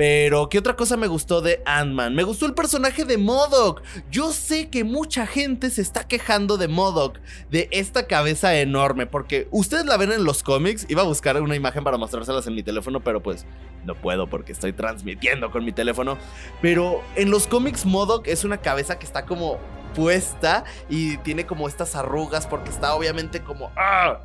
Pero, 0.00 0.48
¿qué 0.48 0.56
otra 0.56 0.76
cosa 0.76 0.96
me 0.96 1.08
gustó 1.08 1.42
de 1.42 1.60
Ant-Man? 1.66 2.14
Me 2.14 2.22
gustó 2.22 2.46
el 2.46 2.54
personaje 2.54 3.04
de 3.04 3.18
Modoc. 3.18 3.82
Yo 4.10 4.32
sé 4.32 4.70
que 4.70 4.82
mucha 4.82 5.26
gente 5.26 5.68
se 5.68 5.82
está 5.82 6.08
quejando 6.08 6.56
de 6.56 6.68
Modoc, 6.68 7.18
de 7.50 7.68
esta 7.70 8.06
cabeza 8.06 8.58
enorme, 8.58 9.04
porque 9.04 9.46
ustedes 9.50 9.84
la 9.84 9.98
ven 9.98 10.10
en 10.10 10.24
los 10.24 10.42
cómics. 10.42 10.86
Iba 10.88 11.02
a 11.02 11.04
buscar 11.04 11.38
una 11.42 11.54
imagen 11.54 11.84
para 11.84 11.98
mostrárselas 11.98 12.46
en 12.46 12.54
mi 12.54 12.62
teléfono, 12.62 13.00
pero 13.00 13.22
pues 13.22 13.44
no 13.84 13.94
puedo 13.94 14.26
porque 14.26 14.52
estoy 14.52 14.72
transmitiendo 14.72 15.50
con 15.50 15.66
mi 15.66 15.72
teléfono. 15.72 16.16
Pero 16.62 17.02
en 17.14 17.30
los 17.30 17.46
cómics, 17.46 17.84
Modoc 17.84 18.26
es 18.26 18.44
una 18.44 18.56
cabeza 18.56 18.98
que 18.98 19.04
está 19.04 19.26
como 19.26 19.58
puesta 19.94 20.64
y 20.88 21.18
tiene 21.18 21.44
como 21.44 21.68
estas 21.68 21.94
arrugas 21.94 22.46
porque 22.46 22.70
está 22.70 22.94
obviamente 22.94 23.42
como... 23.42 23.70
¡ah! 23.76 24.20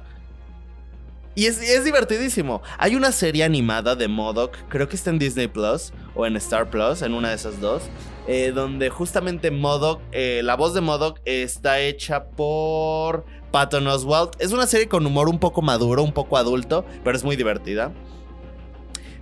Y 1.35 1.47
es, 1.47 1.83
divertidísimo. 1.83 2.61
Hay 2.77 2.95
una 2.95 3.11
serie 3.11 3.43
animada 3.43 3.95
de 3.95 4.07
Modoc, 4.07 4.55
creo 4.69 4.87
que 4.87 4.95
está 4.95 5.09
en 5.09 5.19
Disney 5.19 5.47
Plus 5.49 5.91
o 6.15 6.25
en 6.25 6.37
Star 6.37 6.69
Plus, 6.69 7.01
en 7.01 7.13
una 7.13 7.29
de 7.29 7.35
esas 7.35 7.59
dos, 7.59 7.83
eh, 8.25 8.53
donde 8.55 8.89
justamente 8.89 9.51
Modoc, 9.51 10.01
eh, 10.13 10.41
la 10.43 10.55
voz 10.55 10.73
de 10.73 10.79
Modoc 10.79 11.19
está 11.25 11.79
hecha 11.79 12.23
por 12.23 13.25
Patton 13.51 13.85
Oswalt. 13.87 14.41
Es 14.41 14.53
una 14.53 14.65
serie 14.65 14.87
con 14.87 15.05
humor 15.05 15.27
un 15.27 15.39
poco 15.39 15.61
maduro, 15.61 16.03
un 16.03 16.13
poco 16.13 16.37
adulto, 16.37 16.85
pero 17.03 17.17
es 17.17 17.25
muy 17.25 17.35
divertida. 17.35 17.93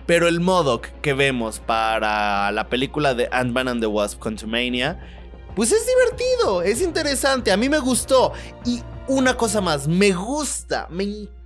Pero 0.06 0.28
el 0.28 0.38
Modoc 0.38 0.86
que 1.02 1.14
vemos 1.14 1.58
para 1.58 2.52
la 2.52 2.68
película 2.68 3.14
de 3.14 3.28
Ant-Man 3.32 3.66
and 3.68 3.80
the 3.80 3.86
Wasp 3.86 4.20
Quantumania 4.20 5.00
pues 5.54 5.70
es 5.70 5.86
divertido, 5.86 6.62
es 6.62 6.82
interesante, 6.82 7.52
a 7.52 7.56
mí 7.56 7.68
me 7.68 7.78
gustó. 7.78 8.32
Y 8.64 8.82
una 9.06 9.36
cosa 9.36 9.60
más, 9.60 9.86
me 9.86 10.12
gusta, 10.12 10.88
me 10.90 11.04
encanta 11.04 11.43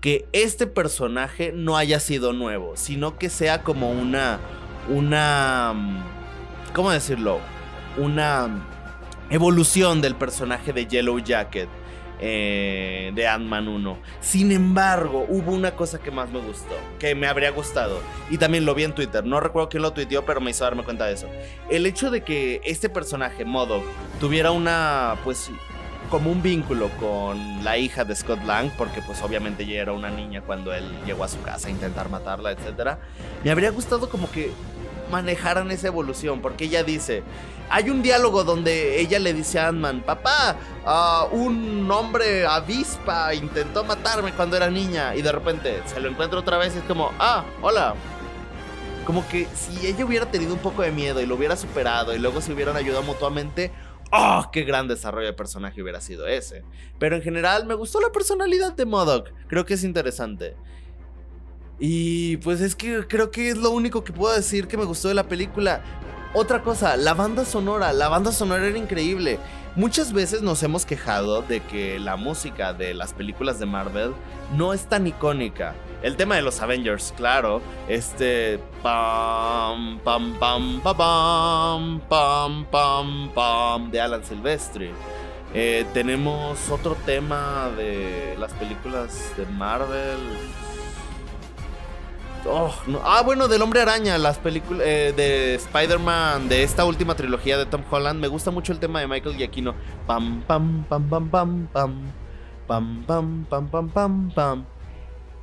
que 0.00 0.26
este 0.32 0.66
personaje 0.66 1.52
no 1.52 1.76
haya 1.76 1.98
sido 2.00 2.32
nuevo, 2.32 2.76
sino 2.76 3.18
que 3.18 3.30
sea 3.30 3.62
como 3.62 3.90
una, 3.90 4.38
una, 4.88 5.74
¿cómo 6.72 6.90
decirlo? 6.90 7.40
Una 7.96 8.64
evolución 9.30 10.00
del 10.00 10.14
personaje 10.14 10.72
de 10.72 10.86
Yellow 10.86 11.18
Jacket. 11.18 11.68
Eh, 12.20 13.12
de 13.14 13.28
Ant-Man 13.28 13.68
1. 13.68 13.98
Sin 14.20 14.50
embargo, 14.50 15.24
hubo 15.28 15.52
una 15.52 15.76
cosa 15.76 16.00
que 16.00 16.10
más 16.10 16.28
me 16.30 16.40
gustó, 16.40 16.74
que 16.98 17.14
me 17.14 17.28
habría 17.28 17.52
gustado, 17.52 18.00
y 18.28 18.38
también 18.38 18.64
lo 18.64 18.74
vi 18.74 18.82
en 18.82 18.92
Twitter, 18.92 19.24
no 19.24 19.38
recuerdo 19.38 19.68
quién 19.68 19.84
lo 19.84 19.92
tuiteó, 19.92 20.26
pero 20.26 20.40
me 20.40 20.50
hizo 20.50 20.64
darme 20.64 20.82
cuenta 20.82 21.06
de 21.06 21.14
eso. 21.14 21.28
El 21.70 21.86
hecho 21.86 22.10
de 22.10 22.24
que 22.24 22.60
este 22.64 22.88
personaje, 22.88 23.44
Modo, 23.44 23.84
tuviera 24.18 24.50
una, 24.50 25.14
pues, 25.22 25.48
como 26.08 26.30
un 26.30 26.42
vínculo 26.42 26.90
con 27.00 27.64
la 27.64 27.76
hija 27.76 28.04
de 28.04 28.14
Scott 28.14 28.44
Lang, 28.44 28.70
porque 28.76 29.02
pues 29.02 29.22
obviamente 29.22 29.62
ella 29.62 29.82
era 29.82 29.92
una 29.92 30.10
niña 30.10 30.42
cuando 30.42 30.72
él 30.72 30.84
llegó 31.06 31.24
a 31.24 31.28
su 31.28 31.40
casa 31.42 31.68
a 31.68 31.70
intentar 31.70 32.08
matarla, 32.08 32.52
etc. 32.52 32.96
Me 33.44 33.50
habría 33.50 33.70
gustado 33.70 34.08
como 34.08 34.30
que 34.30 34.52
manejaran 35.10 35.70
esa 35.70 35.88
evolución, 35.88 36.40
porque 36.40 36.64
ella 36.64 36.82
dice, 36.82 37.22
hay 37.70 37.90
un 37.90 38.02
diálogo 38.02 38.44
donde 38.44 39.00
ella 39.00 39.18
le 39.18 39.32
dice 39.32 39.58
a 39.58 39.68
Ant-Man, 39.68 40.02
papá, 40.02 40.56
uh, 40.84 41.34
un 41.34 41.90
hombre 41.90 42.46
avispa 42.46 43.34
intentó 43.34 43.84
matarme 43.84 44.32
cuando 44.32 44.56
era 44.56 44.70
niña, 44.70 45.14
y 45.14 45.22
de 45.22 45.32
repente 45.32 45.82
se 45.86 46.00
lo 46.00 46.08
encuentra 46.08 46.38
otra 46.38 46.58
vez 46.58 46.74
y 46.74 46.78
es 46.78 46.84
como, 46.84 47.12
ah, 47.18 47.44
hola. 47.62 47.94
Como 49.04 49.26
que 49.26 49.48
si 49.54 49.86
ella 49.86 50.04
hubiera 50.04 50.26
tenido 50.26 50.52
un 50.52 50.58
poco 50.58 50.82
de 50.82 50.90
miedo 50.90 51.22
y 51.22 51.26
lo 51.26 51.36
hubiera 51.36 51.56
superado 51.56 52.14
y 52.14 52.18
luego 52.18 52.42
se 52.42 52.52
hubieran 52.52 52.76
ayudado 52.76 53.02
mutuamente, 53.02 53.72
¡Oh! 54.10 54.48
¡Qué 54.52 54.62
gran 54.62 54.88
desarrollo 54.88 55.26
de 55.26 55.32
personaje 55.34 55.82
hubiera 55.82 56.00
sido 56.00 56.26
ese! 56.26 56.64
Pero 56.98 57.16
en 57.16 57.22
general 57.22 57.66
me 57.66 57.74
gustó 57.74 58.00
la 58.00 58.10
personalidad 58.10 58.74
de 58.74 58.86
Modoc. 58.86 59.30
Creo 59.48 59.66
que 59.66 59.74
es 59.74 59.84
interesante. 59.84 60.56
Y 61.78 62.38
pues 62.38 62.60
es 62.60 62.74
que 62.74 63.06
creo 63.06 63.30
que 63.30 63.50
es 63.50 63.58
lo 63.58 63.70
único 63.70 64.02
que 64.02 64.12
puedo 64.12 64.34
decir 64.34 64.66
que 64.66 64.76
me 64.76 64.84
gustó 64.84 65.08
de 65.08 65.14
la 65.14 65.28
película. 65.28 65.82
Otra 66.34 66.62
cosa, 66.62 66.96
la 66.96 67.14
banda 67.14 67.44
sonora. 67.44 67.92
La 67.92 68.08
banda 68.08 68.32
sonora 68.32 68.66
era 68.66 68.78
increíble. 68.78 69.38
Muchas 69.76 70.12
veces 70.12 70.42
nos 70.42 70.62
hemos 70.62 70.84
quejado 70.84 71.42
de 71.42 71.60
que 71.60 71.98
la 71.98 72.16
música 72.16 72.72
de 72.72 72.94
las 72.94 73.12
películas 73.12 73.60
de 73.60 73.66
Marvel 73.66 74.12
no 74.56 74.72
es 74.72 74.86
tan 74.86 75.06
icónica. 75.06 75.74
El 76.02 76.16
tema 76.16 76.36
de 76.36 76.42
los 76.42 76.60
Avengers, 76.60 77.12
claro. 77.16 77.60
Este. 77.88 78.60
Pam, 78.82 79.98
pam, 80.04 80.38
pam, 80.38 80.80
pam, 80.80 82.00
pam, 82.08 82.64
pam, 82.70 83.30
pam, 83.34 83.90
de 83.90 84.00
Alan 84.00 84.24
Silvestri. 84.24 84.90
Eh, 85.54 85.86
tenemos 85.94 86.70
otro 86.70 86.94
tema 87.06 87.70
de 87.76 88.36
las 88.38 88.52
películas 88.54 89.32
de 89.36 89.46
Marvel. 89.46 90.18
Oh, 92.46 92.72
Ah, 93.02 93.22
bueno, 93.24 93.48
del 93.48 93.60
Hombre 93.62 93.80
Araña, 93.80 94.16
las 94.18 94.38
películas 94.38 94.86
eh, 94.86 95.12
de 95.16 95.56
Spider-Man, 95.56 96.48
de 96.48 96.62
esta 96.62 96.84
última 96.84 97.16
trilogía 97.16 97.58
de 97.58 97.66
Tom 97.66 97.82
Holland. 97.90 98.20
Me 98.20 98.28
gusta 98.28 98.52
mucho 98.52 98.72
el 98.72 98.78
tema 98.78 99.00
de 99.00 99.08
Michael 99.08 99.36
Giacchino. 99.36 99.74
Pam, 100.06 100.42
pam, 100.46 100.84
pam, 100.88 101.08
pam, 101.08 101.28
pam. 101.28 101.68
Pam, 101.72 103.04
pam, 103.06 103.44
pam, 103.48 103.68
pam, 103.68 103.88
pam, 103.88 104.30
pam 104.30 104.77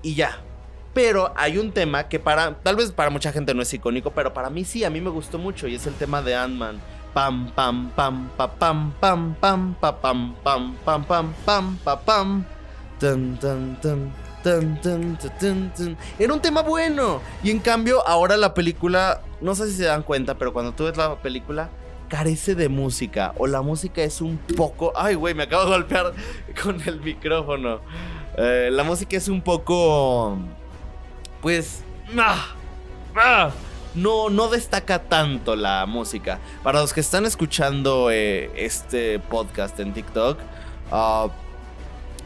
y 0.06 0.14
ya. 0.14 0.38
Pero 0.94 1.34
hay 1.36 1.58
un 1.58 1.72
tema 1.72 2.08
que 2.08 2.20
para, 2.20 2.56
tal 2.60 2.76
vez 2.76 2.92
para 2.92 3.10
mucha 3.10 3.34
gente 3.34 3.54
no 3.54 3.64
es 3.64 3.74
icónico, 3.74 4.12
pero 4.12 4.34
para 4.34 4.50
mí 4.50 4.64
sí, 4.64 4.84
a 4.86 4.90
mí 4.90 5.02
me 5.02 5.10
gustó 5.10 5.40
mucho 5.40 5.68
y 5.68 5.76
es 5.76 5.88
el 5.88 5.96
tema 5.96 6.22
de 6.22 6.36
Ant-Man. 6.36 6.80
Pam, 7.14 7.52
pam, 7.56 7.92
pam, 7.92 8.30
pa, 8.38 8.54
pam, 8.54 8.94
pam, 9.00 9.36
pam, 9.42 9.76
pa, 9.76 10.00
pam, 10.00 10.36
pam, 10.44 10.76
pam, 10.86 11.04
pam, 11.06 11.34
pam, 11.46 11.78
pa, 11.78 12.00
pam. 12.00 12.46
Tan, 13.00 13.38
tan, 13.40 13.82
tan, 13.82 14.14
tan, 14.44 14.80
tan, 14.80 15.74
tan. 15.74 15.98
Era 16.20 16.34
un 16.34 16.40
tema 16.40 16.62
bueno. 16.62 17.20
Y 17.44 17.50
en 17.52 17.60
cambio, 17.60 18.08
ahora 18.08 18.38
la 18.38 18.54
película, 18.54 19.22
no 19.42 19.56
sé 19.56 19.70
si 19.72 19.78
se 19.78 19.86
dan 19.86 20.04
cuenta, 20.04 20.38
pero 20.38 20.54
cuando 20.54 20.74
tú 20.74 20.86
ves 20.86 20.98
la 20.98 21.16
película, 21.16 21.70
carece 22.10 22.56
de 22.56 22.70
música. 22.70 23.34
O 23.38 23.48
la 23.48 23.62
música 23.62 24.04
es 24.04 24.22
un 24.22 24.38
poco. 24.38 24.94
Ay, 24.96 25.16
güey, 25.16 25.34
me 25.34 25.44
acabo 25.44 25.64
de 25.66 25.72
golpear 25.72 26.14
con 26.64 26.80
el 26.88 27.02
micrófono. 27.02 27.82
Eh, 28.38 28.70
la 28.72 28.84
música 28.84 29.18
es 29.18 29.28
un 29.28 29.42
poco. 29.42 30.38
Pues. 31.42 31.84
Ah, 32.18 32.54
ah, 33.16 33.52
no, 33.94 34.30
no 34.30 34.50
destaca 34.50 35.00
tanto 35.04 35.56
la 35.56 35.86
música. 35.86 36.40
Para 36.64 36.82
los 36.82 36.94
que 36.94 37.00
están 37.00 37.26
escuchando 37.26 38.10
eh, 38.12 38.52
este 38.56 39.20
podcast 39.20 39.80
en 39.80 39.94
TikTok. 39.94 40.38
Ah, 40.92 41.28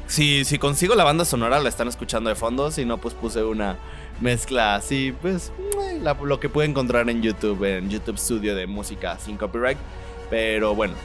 si, 0.07 0.43
si 0.45 0.57
consigo 0.57 0.95
la 0.95 1.03
banda 1.03 1.25
sonora, 1.25 1.59
la 1.59 1.69
están 1.69 1.87
escuchando 1.87 2.29
de 2.29 2.35
fondo. 2.35 2.71
Si 2.71 2.85
no, 2.85 2.97
pues 2.97 3.13
puse 3.13 3.43
una 3.43 3.77
mezcla 4.19 4.75
así. 4.75 5.13
Pues 5.21 5.51
lo 6.23 6.39
que 6.39 6.49
puede 6.49 6.67
encontrar 6.67 7.09
en 7.09 7.21
YouTube, 7.21 7.63
en 7.65 7.89
YouTube 7.89 8.17
Studio 8.17 8.55
de 8.55 8.65
música 8.65 9.19
sin 9.19 9.37
copyright. 9.37 9.77
Pero 10.29 10.73
bueno. 10.73 10.95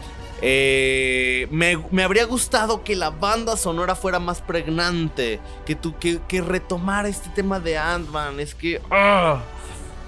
Eh, 0.42 1.48
me, 1.50 2.02
habría 2.02 2.24
gustado 2.24 2.84
que 2.84 2.96
la 2.96 3.10
banda 3.10 3.56
sonora 3.56 3.94
fuera 3.94 4.18
más 4.18 4.40
pregnante. 4.40 5.40
Que, 5.64 5.74
tú, 5.74 5.98
que, 5.98 6.20
que 6.28 6.40
retomara 6.40 7.08
este 7.08 7.30
tema 7.30 7.60
de 7.60 7.78
Ant-Man. 7.78 8.40
Es 8.40 8.54
que. 8.54 8.80
Ah, 8.90 9.40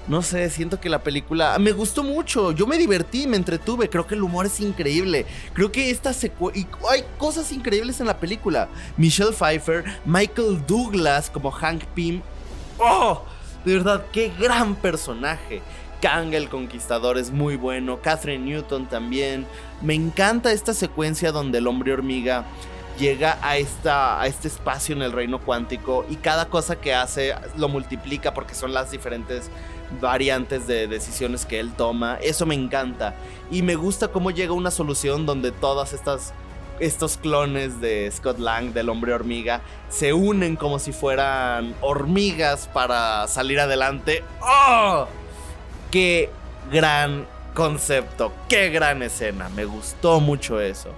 no 0.07 0.21
sé, 0.21 0.49
siento 0.49 0.79
que 0.79 0.87
la 0.87 1.03
película 1.03 1.57
me 1.59 1.73
gustó 1.73 2.01
mucho. 2.01 2.53
Yo 2.53 2.65
me 2.65 2.77
divertí, 2.77 3.27
me 3.27 3.35
entretuve. 3.35 3.89
Creo 3.89 4.07
que 4.07 4.15
el 4.15 4.23
humor 4.23 4.45
es 4.45 4.59
increíble. 4.61 5.25
Creo 5.53 5.69
que 5.71 5.89
esta 5.89 6.13
secuencia. 6.13 6.61
Y 6.61 6.67
hay 6.89 7.03
cosas 7.17 7.51
increíbles 7.51 7.99
en 7.99 8.07
la 8.07 8.17
película. 8.17 8.69
Michelle 8.95 9.33
Pfeiffer, 9.33 9.83
Michael 10.05 10.65
Douglas 10.65 11.29
como 11.29 11.51
Hank 11.51 11.83
Pym. 11.93 12.21
¡Oh! 12.79 13.23
De 13.65 13.73
verdad, 13.73 14.05
qué 14.13 14.31
gran 14.39 14.75
personaje. 14.75 15.61
Kang 16.01 16.33
el 16.33 16.49
Conquistador 16.49 17.17
es 17.17 17.31
muy 17.31 17.55
bueno, 17.55 17.99
Catherine 18.01 18.45
Newton 18.45 18.87
también. 18.87 19.45
Me 19.81 19.93
encanta 19.93 20.51
esta 20.51 20.73
secuencia 20.73 21.31
donde 21.31 21.57
el 21.57 21.67
hombre 21.67 21.93
hormiga 21.93 22.45
llega 22.97 23.37
a, 23.41 23.57
esta, 23.57 24.19
a 24.19 24.27
este 24.27 24.47
espacio 24.47 24.95
en 24.95 25.01
el 25.01 25.11
reino 25.11 25.39
cuántico 25.39 26.05
y 26.09 26.15
cada 26.15 26.49
cosa 26.49 26.77
que 26.77 26.93
hace 26.93 27.35
lo 27.55 27.69
multiplica 27.69 28.33
porque 28.33 28.55
son 28.55 28.73
las 28.73 28.91
diferentes 28.91 29.49
variantes 30.01 30.67
de 30.67 30.87
decisiones 30.87 31.45
que 31.45 31.59
él 31.59 31.73
toma. 31.73 32.17
Eso 32.21 32.45
me 32.45 32.55
encanta. 32.55 33.15
Y 33.51 33.61
me 33.61 33.75
gusta 33.75 34.09
cómo 34.09 34.31
llega 34.31 34.53
una 34.53 34.71
solución 34.71 35.25
donde 35.25 35.51
todas 35.51 35.93
estas 35.93 36.33
estos 36.79 37.17
clones 37.17 37.81
de 37.81 38.11
Scott 38.11 38.37
Lang, 38.37 38.71
del 38.71 38.89
hombre 38.89 39.11
hormiga, 39.13 39.61
se 39.89 40.13
unen 40.13 40.55
como 40.55 40.77
si 40.77 40.91
fueran 40.91 41.73
hormigas 41.81 42.67
para 42.67 43.27
salir 43.27 43.59
adelante. 43.59 44.23
¡Oh! 44.41 45.07
Qué 45.91 46.29
gran 46.71 47.25
concepto, 47.53 48.31
qué 48.49 48.69
gran 48.69 49.01
escena. 49.01 49.49
Me 49.49 49.65
gustó 49.65 50.19
mucho 50.19 50.59
eso. 50.59 50.89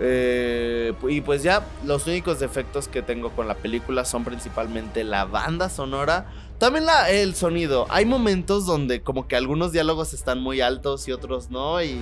Eh, 0.00 0.92
y 1.08 1.20
pues 1.20 1.42
ya, 1.42 1.64
los 1.84 2.06
únicos 2.06 2.40
defectos 2.40 2.88
que 2.88 3.02
tengo 3.02 3.30
con 3.30 3.46
la 3.46 3.54
película 3.54 4.04
son 4.04 4.24
principalmente 4.24 5.04
la 5.04 5.24
banda 5.24 5.68
sonora. 5.68 6.26
También 6.58 6.86
la, 6.86 7.10
el 7.10 7.34
sonido. 7.34 7.86
Hay 7.90 8.06
momentos 8.06 8.66
donde 8.66 9.02
como 9.02 9.28
que 9.28 9.36
algunos 9.36 9.72
diálogos 9.72 10.14
están 10.14 10.40
muy 10.40 10.60
altos 10.60 11.06
y 11.08 11.12
otros 11.12 11.50
no. 11.50 11.82
Y 11.82 12.00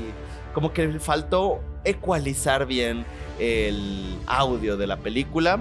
como 0.54 0.72
que 0.72 1.00
faltó 1.00 1.61
ecualizar 1.85 2.66
bien 2.66 3.04
el 3.38 4.18
audio 4.26 4.76
de 4.76 4.87
la 4.87 4.98
película. 4.98 5.61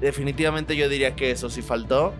Definitivamente 0.00 0.76
yo 0.76 0.88
diría 0.88 1.16
que 1.16 1.30
eso 1.30 1.50
sí 1.50 1.62
faltó. 1.62 2.12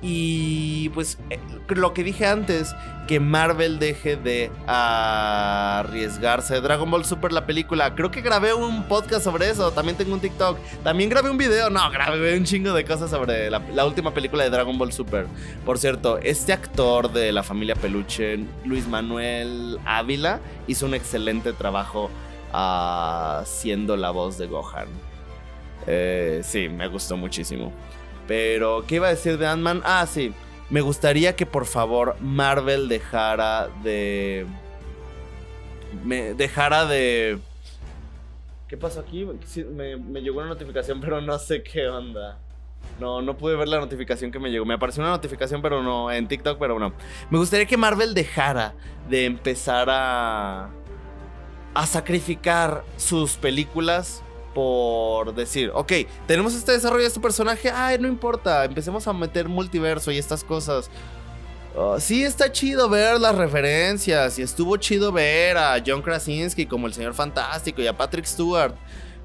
Y 0.00 0.90
pues 0.90 1.18
eh, 1.28 1.40
lo 1.68 1.92
que 1.92 2.04
dije 2.04 2.24
antes, 2.26 2.72
que 3.08 3.18
Marvel 3.18 3.80
deje 3.80 4.16
de 4.16 4.52
arriesgarse. 4.66 6.60
Dragon 6.60 6.88
Ball 6.88 7.04
Super, 7.04 7.32
la 7.32 7.46
película. 7.46 7.94
Creo 7.94 8.10
que 8.10 8.20
grabé 8.20 8.54
un 8.54 8.84
podcast 8.84 9.24
sobre 9.24 9.50
eso. 9.50 9.72
También 9.72 9.96
tengo 9.96 10.14
un 10.14 10.20
TikTok. 10.20 10.58
También 10.84 11.10
grabé 11.10 11.30
un 11.30 11.38
video. 11.38 11.68
No, 11.70 11.90
grabé 11.90 12.36
un 12.36 12.44
chingo 12.44 12.72
de 12.72 12.84
cosas 12.84 13.10
sobre 13.10 13.50
la, 13.50 13.86
última 13.86 14.14
película 14.14 14.44
de 14.44 14.50
Dragon 14.50 14.78
Ball 14.78 14.92
Super. 14.92 15.26
Por 15.64 15.78
cierto, 15.78 16.18
este 16.18 16.52
actor 16.52 17.10
de 17.12 17.32
la 17.32 17.42
familia 17.42 17.74
Peluche, 17.74 18.38
Luis 18.64 18.86
Manuel 18.86 19.78
Ávila, 19.84 20.38
hizo 20.68 20.86
un 20.86 20.94
excelente 20.94 21.52
trabajo 21.52 22.08
haciendo 22.52 23.96
la 23.96 24.10
voz 24.10 24.38
de 24.38 24.46
Gohan. 24.46 24.88
Eh, 25.86 26.42
sí, 26.44 26.68
me 26.68 26.86
gustó 26.86 27.16
muchísimo. 27.16 27.72
Pero, 28.28 28.84
¿qué 28.86 28.96
iba 28.96 29.08
a 29.08 29.10
decir 29.10 29.38
de 29.38 29.46
Ant-Man? 29.48 29.82
Ah, 29.84 30.06
sí. 30.06 30.32
Me 30.70 30.82
gustaría 30.82 31.34
que 31.34 31.46
por 31.46 31.66
favor 31.66 32.14
Marvel 32.20 32.88
dejara 32.88 33.68
de. 33.82 34.46
Me 36.04 36.34
dejara 36.34 36.86
de. 36.86 37.38
¿Qué 38.68 38.76
pasó 38.76 39.00
aquí? 39.00 39.26
me, 39.74 39.96
me, 39.96 40.20
llegó 40.20 40.38
una 40.38 40.48
notificación, 40.48 41.00
pero 41.00 41.20
no 41.22 41.38
sé 41.38 41.62
qué 41.62 41.88
onda. 41.88 42.38
No, 43.00 43.22
no 43.22 43.36
pude 43.36 43.56
ver 43.56 43.66
la 43.66 43.80
notificación 43.80 44.30
que 44.30 44.38
me 44.38 44.50
llegó. 44.50 44.66
Me 44.66 44.74
apareció 44.74 45.02
una 45.02 45.10
notificación, 45.10 45.62
pero 45.62 45.82
no, 45.82 46.12
en 46.12 46.28
TikTok, 46.28 46.58
pero 46.58 46.78
no. 46.78 46.92
Me 47.30 47.38
gustaría 47.38 47.66
que 47.66 47.78
Marvel 47.78 48.12
dejara 48.12 48.74
de 49.08 49.24
empezar 49.24 49.88
a 49.90 50.68
a 51.74 51.86
sacrificar 51.86 52.84
sus 52.96 53.36
películas 53.36 54.24
por 54.58 55.32
decir, 55.36 55.70
ok, 55.72 55.92
tenemos 56.26 56.52
este 56.52 56.72
desarrollo 56.72 57.02
de 57.02 57.06
este 57.06 57.20
personaje, 57.20 57.70
ay, 57.70 57.96
no 58.00 58.08
importa, 58.08 58.64
empecemos 58.64 59.06
a 59.06 59.12
meter 59.12 59.48
multiverso 59.48 60.10
y 60.10 60.18
estas 60.18 60.42
cosas. 60.42 60.90
Oh, 61.76 62.00
sí, 62.00 62.24
está 62.24 62.50
chido 62.50 62.88
ver 62.88 63.20
las 63.20 63.36
referencias 63.36 64.36
y 64.36 64.42
estuvo 64.42 64.76
chido 64.76 65.12
ver 65.12 65.56
a 65.56 65.80
John 65.86 66.02
Krasinski 66.02 66.66
como 66.66 66.88
el 66.88 66.92
señor 66.92 67.14
fantástico 67.14 67.80
y 67.82 67.86
a 67.86 67.96
Patrick 67.96 68.24
Stewart, 68.24 68.74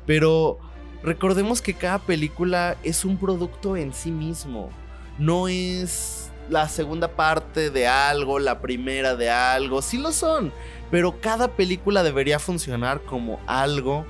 pero 0.05 0.59
recordemos 1.01 1.63
que 1.63 1.73
cada 1.73 1.97
película 1.97 2.77
es 2.83 3.03
un 3.03 3.17
producto 3.17 3.75
en 3.75 3.91
sí 3.91 4.11
mismo, 4.11 4.69
no 5.17 5.47
es 5.47 6.31
la 6.47 6.69
segunda 6.69 7.07
parte 7.07 7.71
de 7.71 7.87
algo, 7.87 8.37
la 8.37 8.61
primera 8.61 9.15
de 9.15 9.31
algo, 9.31 9.81
sí 9.81 9.97
lo 9.97 10.11
son, 10.11 10.53
pero 10.91 11.19
cada 11.19 11.47
película 11.47 12.03
debería 12.03 12.37
funcionar 12.37 13.01
como 13.01 13.39
algo 13.47 14.05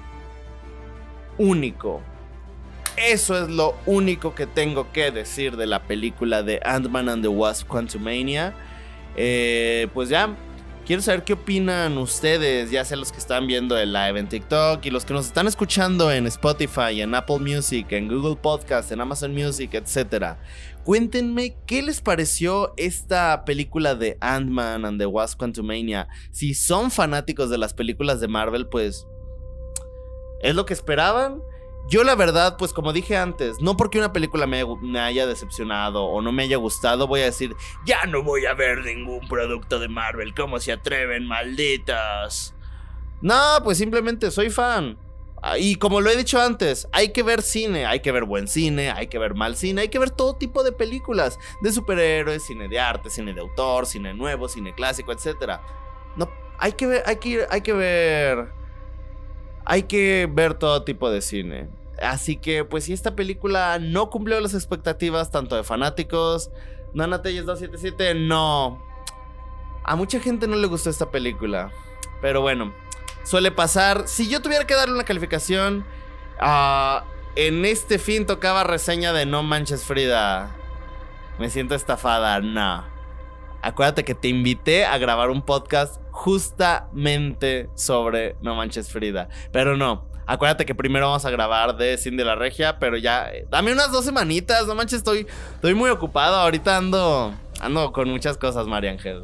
único. 1.38 2.02
Eso 2.98 3.42
es 3.42 3.50
lo 3.50 3.76
único 3.86 4.36
que 4.36 4.46
tengo 4.46 4.92
que 4.92 5.12
decir 5.12 5.58
de 5.58 5.66
la 5.66 5.84
película 5.84 6.44
de 6.44 6.60
Ant-Man 6.64 7.10
and 7.10 7.24
the 7.24 7.28
Wasp 7.28 7.68
Quantumania. 7.68 8.54
Eh, 9.16 9.88
pues 9.94 10.10
ya, 10.10 10.36
quiero 10.86 11.02
saber 11.02 11.24
qué 11.24 11.34
opinan 11.34 11.98
ustedes, 11.98 12.70
ya 12.70 12.86
sea 12.86 12.98
los 12.98 13.12
que 13.12 13.18
están 13.18 13.48
viendo 13.48 13.78
el 13.78 13.94
live 13.94 14.20
en 14.20 14.28
TikTok 14.28 14.86
y 14.86 14.92
los 14.92 15.06
que 15.06 15.14
nos 15.14 15.26
están 15.26 15.48
escuchando 15.48 16.12
en 16.12 16.28
Spotify, 16.28 17.02
en 17.02 17.16
Apple 17.16 17.40
Music, 17.40 17.88
en 17.92 18.08
Google 18.08 18.36
Podcast, 18.36 18.92
en 18.92 19.02
Amazon 19.02 19.34
Music, 19.34 19.74
etc. 19.74 20.36
Cuéntenme 20.84 21.56
qué 21.66 21.82
les 21.82 22.02
pareció 22.02 22.74
esta 22.78 23.46
película 23.46 23.96
de 23.96 24.18
Ant-Man 24.22 24.86
and 24.86 25.00
the 25.00 25.06
Wasp 25.06 25.40
Quantumania. 25.40 26.08
Si 26.32 26.54
son 26.54 26.92
fanáticos 26.92 27.50
de 27.50 27.58
las 27.58 27.74
películas 27.74 28.20
de 28.20 28.28
Marvel, 28.28 28.68
pues 28.68 29.08
¿Es 30.44 30.54
lo 30.56 30.66
que 30.66 30.74
esperaban? 30.74 31.42
Yo 31.88 32.04
la 32.04 32.16
verdad, 32.16 32.58
pues 32.58 32.74
como 32.74 32.92
dije 32.94 33.16
antes, 33.16 33.62
no 33.62 33.78
porque 33.78 33.98
una 33.98 34.14
película 34.14 34.46
me, 34.46 35.00
haya 35.00 35.26
decepcionado 35.26 36.04
o 36.04 36.22
no 36.22 36.32
me 36.32 36.44
haya 36.44 36.58
gustado, 36.58 37.08
voy 37.08 37.22
a 37.22 37.26
decir, 37.26 37.56
ya 37.86 38.06
no 38.06 38.24
voy 38.24 38.46
a 38.46 38.54
ver 38.54 38.84
ningún 38.84 39.26
producto 39.28 39.80
de 39.80 39.88
Marvel, 39.88 40.34
¿cómo 40.36 40.60
se 40.60 40.74
atreven, 40.74 41.26
malditas? 41.28 42.54
No, 43.22 43.58
pues 43.64 43.78
simplemente 43.78 44.32
soy 44.32 44.50
fan. 44.50 44.98
Ah, 45.42 45.58
y 45.58 45.76
como 45.76 46.02
lo 46.02 46.10
he 46.10 46.16
dicho 46.16 46.42
antes, 46.42 46.88
hay 46.92 47.14
que 47.14 47.24
ver 47.24 47.42
cine, 47.42 47.86
hay 47.86 48.02
que 48.02 48.12
ver 48.12 48.26
buen 48.26 48.48
cine, 48.48 48.92
hay 48.92 49.08
que 49.08 49.20
ver 49.20 49.36
mal 49.36 49.56
cine, 49.56 49.82
hay 49.82 49.90
que 49.90 50.00
ver 50.00 50.10
todo 50.10 50.36
tipo 50.36 50.64
de 50.64 50.74
películas, 50.74 51.40
de 51.62 51.72
superhéroes, 51.72 52.44
cine 52.44 52.68
de 52.68 52.80
arte, 52.80 53.10
cine 53.10 53.34
de 53.34 53.42
autor, 53.42 53.86
cine 53.86 54.14
nuevo, 54.14 54.50
cine 54.50 54.74
clásico, 54.74 55.14
etc. 55.14 55.60
No, 56.18 56.30
hay 56.58 56.74
que 56.74 56.88
ver, 56.88 57.04
hay 57.06 57.18
que, 57.18 57.46
hay 57.50 57.62
que 57.62 57.74
ver 57.74 58.63
hay 59.66 59.84
que 59.84 60.30
ver 60.32 60.54
todo 60.56 60.84
tipo 60.84 61.10
de 61.10 61.22
cine. 61.22 61.70
Así 62.02 62.38
que, 62.38 62.66
pues, 62.66 62.86
si 62.86 62.94
esta 62.94 63.16
película 63.16 63.80
no 63.80 64.10
cumplió 64.10 64.40
las 64.40 64.54
expectativas 64.54 65.32
tanto 65.32 65.56
de 65.56 65.64
fanáticos, 65.64 66.50
Nana 66.94 67.22
Telles 67.22 67.46
277, 67.46 68.16
no. 68.16 68.84
A 69.84 69.96
mucha 69.96 70.20
gente 70.20 70.48
no 70.48 70.56
le 70.56 70.68
gustó 70.68 70.90
esta 70.90 71.12
película. 71.12 71.72
Pero 72.22 72.42
bueno, 72.42 72.74
suele 73.24 73.52
pasar. 73.52 74.08
Si 74.08 74.30
yo 74.30 74.42
tuviera 74.42 74.66
que 74.66 74.76
darle 74.76 74.96
una 74.96 75.04
calificación, 75.04 75.86
uh, 76.42 77.04
en 77.36 77.66
este 77.66 78.00
fin 78.00 78.26
tocaba 78.26 78.64
reseña 78.64 79.14
de 79.14 79.26
No 79.26 79.44
Manches 79.44 79.84
Frida. 79.84 80.56
Me 81.40 81.50
siento 81.50 81.76
estafada, 81.76 82.40
no. 82.40 82.93
Acuérdate 83.64 84.04
que 84.04 84.14
te 84.14 84.28
invité 84.28 84.84
a 84.84 84.98
grabar 84.98 85.30
un 85.30 85.42
podcast 85.42 86.02
justamente 86.12 87.70
sobre 87.76 88.36
No 88.42 88.56
Manches 88.56 88.90
Frida. 88.90 89.30
Pero 89.54 89.78
no, 89.78 90.06
acuérdate 90.26 90.66
que 90.66 90.76
primero 90.76 91.08
vamos 91.08 91.24
a 91.24 91.32
grabar 91.32 91.78
de 91.78 91.98
Cindy 91.98 92.26
la 92.26 92.36
Regia, 92.36 92.78
pero 92.78 92.98
ya, 92.98 93.32
eh, 93.32 93.48
dame 93.50 93.72
unas 93.72 93.90
dos 93.90 94.04
semanitas, 94.04 94.68
no 94.68 94.76
manches, 94.76 94.98
estoy, 94.98 95.26
estoy 95.56 95.76
muy 95.76 95.90
ocupado, 95.90 96.36
ahorita 96.36 96.76
ando, 96.76 97.34
ando 97.62 97.94
con 97.94 98.10
muchas 98.10 98.38
cosas, 98.38 98.68
María 98.68 98.92
Ángel. 98.92 99.24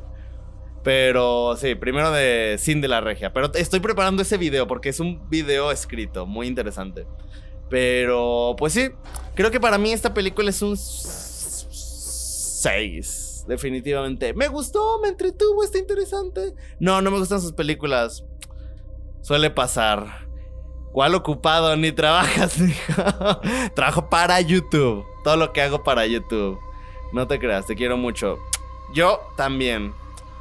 Pero 0.86 1.58
sí, 1.58 1.76
primero 1.76 2.10
de 2.12 2.56
Cindy 2.60 2.88
la 2.88 3.02
Regia. 3.02 3.34
Pero 3.34 3.52
estoy 3.56 3.82
preparando 3.82 4.22
ese 4.22 4.38
video 4.38 4.68
porque 4.68 4.88
es 4.88 5.02
un 5.02 5.30
video 5.30 5.70
escrito, 5.70 6.26
muy 6.26 6.48
interesante. 6.48 7.06
Pero, 7.70 8.56
pues 8.58 8.72
sí, 8.72 8.92
creo 9.36 9.52
que 9.52 9.60
para 9.60 9.78
mí 9.78 9.92
esta 9.92 10.14
película 10.14 10.50
es 10.50 10.62
un 10.62 10.78
6 10.78 13.29
definitivamente. 13.50 14.34
Me 14.34 14.48
gustó, 14.48 15.00
me 15.02 15.10
entretuvo, 15.10 15.64
está 15.64 15.80
interesante. 15.80 16.54
No, 16.80 17.02
no 17.02 17.12
me 17.12 17.18
gustan 17.18 17.42
sus 17.42 17.52
películas. 17.52 18.24
Suele 19.22 19.50
pasar. 19.50 20.28
¿Cuál 20.94 21.16
ocupado? 21.16 21.76
Ni 21.78 21.92
trabajas, 21.92 22.58
Trabajo 23.76 24.10
para 24.10 24.40
YouTube. 24.40 25.04
Todo 25.24 25.36
lo 25.36 25.52
que 25.52 25.62
hago 25.62 25.84
para 25.84 26.06
YouTube. 26.06 26.58
No 27.12 27.28
te 27.28 27.40
creas, 27.40 27.66
te 27.66 27.76
quiero 27.76 27.98
mucho. 27.98 28.38
Yo 28.94 29.20
también. 29.36 29.94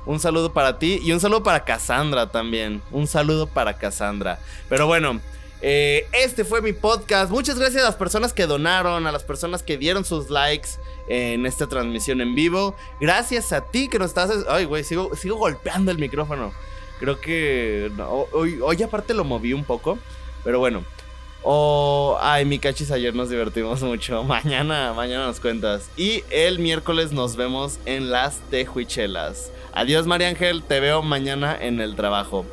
Un 0.07 0.21
saludo 0.21 0.53
para 0.53 0.79
ti 0.79 1.01
y 1.03 1.13
un 1.13 1.21
saludo 1.21 1.43
para 1.43 1.65
Cassandra 1.65 2.31
también. 2.31 2.83
Un 2.91 3.07
saludo 3.07 3.47
para 3.47 3.79
Cassandra. 3.79 4.39
Pero 4.69 4.87
bueno, 4.87 5.21
eh, 5.61 6.07
este 6.13 6.45
fue 6.45 6.63
mi 6.63 6.73
podcast. 6.73 7.31
Muchas 7.31 7.59
gracias 7.59 7.83
a 7.83 7.87
las 7.87 7.97
personas 7.97 8.33
que 8.33 8.47
donaron, 8.47 9.07
a 9.07 9.13
las 9.13 9.25
personas 9.25 9.63
que 9.63 9.77
dieron 9.77 10.05
sus 10.05 10.31
likes 10.31 10.71
en 11.09 11.47
esta 11.47 11.67
transmisión 11.67 12.21
en 12.21 12.35
vivo. 12.35 12.77
Gracias 13.01 13.53
a 13.53 13.63
ti 13.63 13.89
que 13.89 13.99
nos 13.99 14.09
estás. 14.09 14.31
Ay, 14.49 14.67
güey, 14.67 14.85
sigo, 14.85 15.11
golpeando 15.37 15.91
el 15.91 15.99
micrófono. 15.99 16.53
Creo 17.01 17.21
que. 17.21 17.91
hoy, 18.33 18.61
hoy 18.63 18.83
aparte 18.83 19.15
lo 19.15 19.25
moví 19.25 19.53
un 19.53 19.65
poco. 19.65 19.99
Pero 20.45 20.59
bueno. 20.59 20.85
Oh, 21.43 22.19
ay, 22.21 22.45
mi 22.45 22.59
cachis, 22.59 22.91
ayer 22.91 23.15
nos 23.15 23.31
divertimos 23.31 23.83
mucho. 23.83 24.25
Mañana, 24.25 24.93
mañana 24.93 25.27
nos 25.27 25.41
cuentas. 25.41 25.89
Y 25.97 26.25
el 26.31 26.59
miércoles 26.59 27.13
nos 27.13 27.37
vemos 27.37 27.79
en 27.87 28.11
las 28.11 28.41
tejuichelas. 28.51 29.53
Adiós, 29.73 30.07
María 30.07 30.29
Ángel. 30.29 30.63
Te 30.63 30.81
veo 30.81 31.03
mañana 31.03 31.57
en 31.61 31.81
el 31.81 31.95
trabajo. 31.95 32.45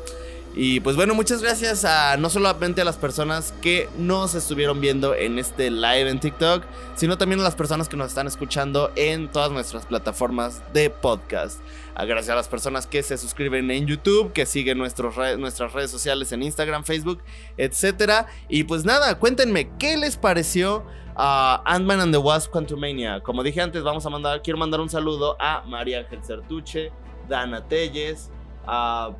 Y 0.58 0.80
pues 0.80 0.96
bueno, 0.96 1.14
muchas 1.14 1.42
gracias 1.42 1.84
a 1.84 2.16
no 2.16 2.30
solamente 2.30 2.80
a 2.80 2.84
las 2.86 2.96
personas 2.96 3.52
que 3.60 3.90
nos 3.98 4.34
estuvieron 4.34 4.80
viendo 4.80 5.14
en 5.14 5.38
este 5.38 5.70
live 5.70 6.08
en 6.08 6.18
TikTok, 6.18 6.64
sino 6.94 7.18
también 7.18 7.40
a 7.40 7.42
las 7.42 7.54
personas 7.54 7.90
que 7.90 7.96
nos 7.98 8.08
están 8.08 8.26
escuchando 8.26 8.90
en 8.96 9.28
todas 9.28 9.52
nuestras 9.52 9.84
plataformas 9.84 10.62
de 10.72 10.88
podcast. 10.88 11.60
Gracias 11.94 12.30
a 12.30 12.34
las 12.36 12.48
personas 12.48 12.86
que 12.86 13.02
se 13.02 13.18
suscriben 13.18 13.70
en 13.70 13.86
YouTube, 13.86 14.32
que 14.32 14.46
siguen 14.46 14.78
nuestras 14.78 15.72
redes 15.74 15.90
sociales 15.90 16.32
en 16.32 16.42
Instagram, 16.42 16.84
Facebook, 16.84 17.22
etc. 17.58 18.26
Y 18.48 18.64
pues 18.64 18.86
nada, 18.86 19.18
cuéntenme 19.18 19.70
qué 19.78 19.98
les 19.98 20.16
pareció 20.16 20.86
a 21.16 21.60
Ant-Man 21.66 22.00
and 22.00 22.12
the 22.12 22.18
Wasp 22.18 22.50
Quantumania. 22.50 23.20
Como 23.20 23.42
dije 23.42 23.60
antes, 23.60 23.82
vamos 23.82 24.06
a 24.06 24.10
mandar, 24.10 24.40
quiero 24.40 24.58
mandar 24.58 24.80
un 24.80 24.88
saludo 24.88 25.36
a 25.38 25.64
María 25.66 25.98
Ángel 25.98 26.24
Certuche, 26.24 26.92
Dana 27.28 27.62
Telles, 27.68 28.30
a 28.66 29.10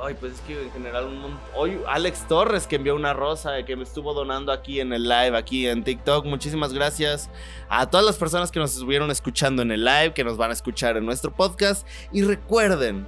Ay, 0.00 0.16
pues 0.18 0.34
es 0.34 0.40
que 0.40 0.62
en 0.62 0.70
general 0.72 1.06
un 1.06 1.38
Hoy 1.54 1.78
Alex 1.86 2.26
Torres 2.26 2.66
que 2.66 2.76
envió 2.76 2.96
una 2.96 3.12
rosa 3.12 3.64
que 3.64 3.76
me 3.76 3.82
estuvo 3.82 4.14
donando 4.14 4.50
aquí 4.50 4.80
en 4.80 4.92
el 4.92 5.04
live, 5.04 5.36
aquí 5.36 5.66
en 5.66 5.84
TikTok. 5.84 6.24
Muchísimas 6.26 6.72
gracias 6.72 7.30
a 7.68 7.88
todas 7.88 8.04
las 8.04 8.16
personas 8.16 8.50
que 8.50 8.58
nos 8.58 8.72
estuvieron 8.72 9.10
escuchando 9.10 9.62
en 9.62 9.70
el 9.70 9.84
live, 9.84 10.14
que 10.14 10.24
nos 10.24 10.36
van 10.36 10.50
a 10.50 10.54
escuchar 10.54 10.96
en 10.96 11.04
nuestro 11.04 11.32
podcast. 11.32 11.86
Y 12.10 12.22
recuerden, 12.22 13.06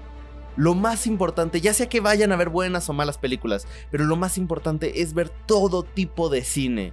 lo 0.57 0.75
más 0.75 1.07
importante, 1.07 1.61
ya 1.61 1.75
sea 1.75 1.88
que 1.88 2.01
vayan 2.01 2.31
a 2.33 2.37
ver 2.37 2.49
buenas 2.49 2.88
o 2.88 2.92
malas 2.92 3.18
películas, 3.18 3.66
pero 3.90 4.05
lo 4.05 4.16
más 4.16 4.38
importante 4.38 5.01
es 5.03 5.14
ver 5.14 5.31
todo 5.31 5.83
tipo 5.83 6.29
de 6.29 6.44
cine. 6.44 6.92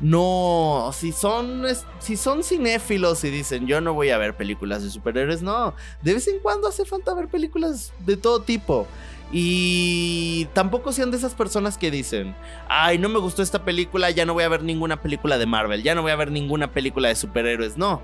No, 0.00 0.90
si 0.94 1.12
son, 1.12 1.64
si 1.98 2.16
son 2.16 2.42
cinéfilos 2.42 3.22
y 3.22 3.30
dicen 3.30 3.66
yo 3.66 3.82
no 3.82 3.92
voy 3.92 4.08
a 4.10 4.18
ver 4.18 4.34
películas 4.34 4.82
de 4.82 4.90
superhéroes, 4.90 5.42
no. 5.42 5.74
De 6.02 6.14
vez 6.14 6.26
en 6.28 6.38
cuando 6.40 6.68
hace 6.68 6.86
falta 6.86 7.12
ver 7.14 7.28
películas 7.28 7.92
de 8.06 8.16
todo 8.16 8.40
tipo. 8.40 8.86
Y 9.32 10.46
tampoco 10.54 10.92
sean 10.92 11.10
de 11.10 11.16
esas 11.16 11.34
personas 11.34 11.78
que 11.78 11.90
dicen, 11.90 12.34
ay, 12.68 12.98
no 12.98 13.08
me 13.08 13.20
gustó 13.20 13.42
esta 13.42 13.64
película, 13.64 14.10
ya 14.10 14.26
no 14.26 14.34
voy 14.34 14.42
a 14.42 14.48
ver 14.48 14.64
ninguna 14.64 15.00
película 15.00 15.38
de 15.38 15.46
Marvel, 15.46 15.82
ya 15.82 15.94
no 15.94 16.02
voy 16.02 16.10
a 16.10 16.16
ver 16.16 16.32
ninguna 16.32 16.72
película 16.72 17.08
de 17.08 17.14
superhéroes. 17.14 17.76
No. 17.76 18.00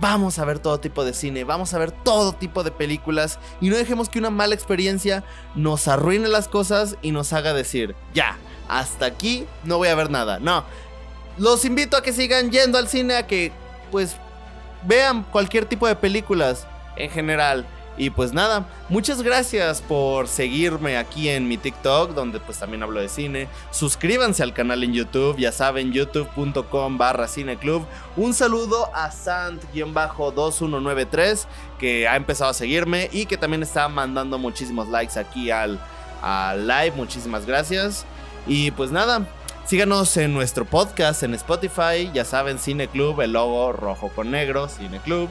Vamos 0.00 0.38
a 0.38 0.44
ver 0.44 0.60
todo 0.60 0.78
tipo 0.78 1.04
de 1.04 1.12
cine, 1.12 1.44
vamos 1.44 1.74
a 1.74 1.78
ver 1.78 1.90
todo 1.90 2.32
tipo 2.32 2.62
de 2.62 2.70
películas 2.70 3.38
y 3.60 3.68
no 3.68 3.76
dejemos 3.76 4.08
que 4.08 4.18
una 4.20 4.30
mala 4.30 4.54
experiencia 4.54 5.24
nos 5.56 5.88
arruine 5.88 6.28
las 6.28 6.46
cosas 6.46 6.96
y 7.02 7.10
nos 7.10 7.32
haga 7.32 7.52
decir, 7.52 7.96
ya, 8.14 8.36
hasta 8.68 9.06
aquí 9.06 9.46
no 9.64 9.78
voy 9.78 9.88
a 9.88 9.94
ver 9.96 10.10
nada. 10.10 10.38
No. 10.38 10.64
Los 11.36 11.64
invito 11.64 11.96
a 11.96 12.02
que 12.02 12.12
sigan 12.12 12.50
yendo 12.50 12.78
al 12.78 12.88
cine, 12.88 13.16
a 13.16 13.26
que 13.26 13.52
pues 13.90 14.16
vean 14.84 15.24
cualquier 15.24 15.64
tipo 15.64 15.86
de 15.86 15.96
películas 15.96 16.66
en 16.96 17.10
general. 17.10 17.66
Y 17.98 18.08
pues 18.10 18.32
nada, 18.32 18.68
muchas 18.88 19.22
gracias 19.22 19.82
por 19.82 20.28
seguirme 20.28 20.96
aquí 20.96 21.28
en 21.28 21.48
mi 21.48 21.58
TikTok, 21.58 22.14
donde 22.14 22.38
pues 22.38 22.60
también 22.60 22.84
hablo 22.84 23.00
de 23.00 23.08
cine. 23.08 23.48
Suscríbanse 23.72 24.44
al 24.44 24.54
canal 24.54 24.84
en 24.84 24.94
YouTube, 24.94 25.36
ya 25.36 25.50
saben, 25.50 25.92
youtube.com 25.92 26.96
barra 26.96 27.26
cineclub. 27.26 27.84
Un 28.16 28.34
saludo 28.34 28.88
a 28.94 29.10
Sant-2193, 29.10 31.46
que 31.80 32.06
ha 32.06 32.14
empezado 32.14 32.52
a 32.52 32.54
seguirme 32.54 33.10
y 33.12 33.26
que 33.26 33.36
también 33.36 33.64
está 33.64 33.88
mandando 33.88 34.38
muchísimos 34.38 34.86
likes 34.88 35.18
aquí 35.18 35.50
al, 35.50 35.80
al 36.22 36.68
live. 36.68 36.92
Muchísimas 36.92 37.46
gracias. 37.46 38.06
Y 38.46 38.70
pues 38.70 38.92
nada, 38.92 39.26
síganos 39.66 40.16
en 40.16 40.34
nuestro 40.34 40.64
podcast 40.64 41.24
en 41.24 41.34
Spotify. 41.34 42.12
Ya 42.14 42.24
saben, 42.24 42.60
Cine 42.60 42.86
Club, 42.86 43.22
el 43.22 43.32
logo 43.32 43.72
rojo 43.72 44.12
con 44.14 44.30
negro, 44.30 44.68
Cine 44.68 45.00
Club. 45.00 45.28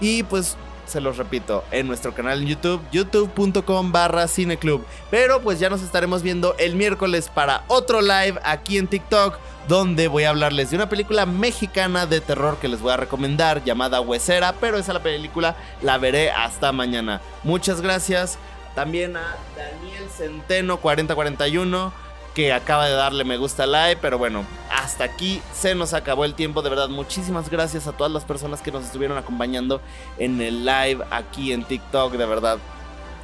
Y 0.00 0.22
pues 0.22 0.56
se 0.88 1.00
los 1.00 1.16
repito, 1.16 1.64
en 1.70 1.86
nuestro 1.86 2.14
canal 2.14 2.42
en 2.42 2.48
YouTube, 2.48 2.82
youtube.com 2.90 3.92
barra 3.92 4.26
cineclub. 4.28 4.84
Pero 5.10 5.40
pues 5.40 5.58
ya 5.58 5.70
nos 5.70 5.82
estaremos 5.82 6.22
viendo 6.22 6.54
el 6.58 6.74
miércoles 6.74 7.30
para 7.32 7.64
otro 7.68 8.00
live 8.00 8.40
aquí 8.42 8.78
en 8.78 8.88
TikTok, 8.88 9.38
donde 9.68 10.08
voy 10.08 10.24
a 10.24 10.30
hablarles 10.30 10.70
de 10.70 10.76
una 10.76 10.88
película 10.88 11.26
mexicana 11.26 12.06
de 12.06 12.20
terror 12.20 12.58
que 12.58 12.68
les 12.68 12.80
voy 12.80 12.92
a 12.92 12.96
recomendar 12.96 13.62
llamada 13.64 14.00
Huesera, 14.00 14.54
pero 14.54 14.78
esa 14.78 14.92
la 14.92 15.02
película 15.02 15.56
la 15.82 15.98
veré 15.98 16.30
hasta 16.30 16.72
mañana. 16.72 17.20
Muchas 17.44 17.80
gracias. 17.80 18.38
También 18.74 19.16
a 19.16 19.36
Daniel 19.56 20.08
Centeno 20.08 20.78
4041 20.78 22.07
que 22.38 22.52
acaba 22.52 22.86
de 22.86 22.92
darle 22.92 23.24
me 23.24 23.36
gusta 23.36 23.64
al 23.64 23.72
live, 23.72 23.98
pero 24.00 24.16
bueno, 24.16 24.44
hasta 24.70 25.02
aquí 25.02 25.42
se 25.52 25.74
nos 25.74 25.92
acabó 25.92 26.24
el 26.24 26.34
tiempo, 26.34 26.62
de 26.62 26.70
verdad, 26.70 26.88
muchísimas 26.88 27.50
gracias 27.50 27.88
a 27.88 27.92
todas 27.92 28.12
las 28.12 28.22
personas 28.24 28.62
que 28.62 28.70
nos 28.70 28.84
estuvieron 28.84 29.18
acompañando 29.18 29.80
en 30.18 30.40
el 30.40 30.64
live 30.64 31.04
aquí 31.10 31.52
en 31.52 31.64
TikTok, 31.64 32.12
de 32.12 32.26
verdad. 32.26 32.58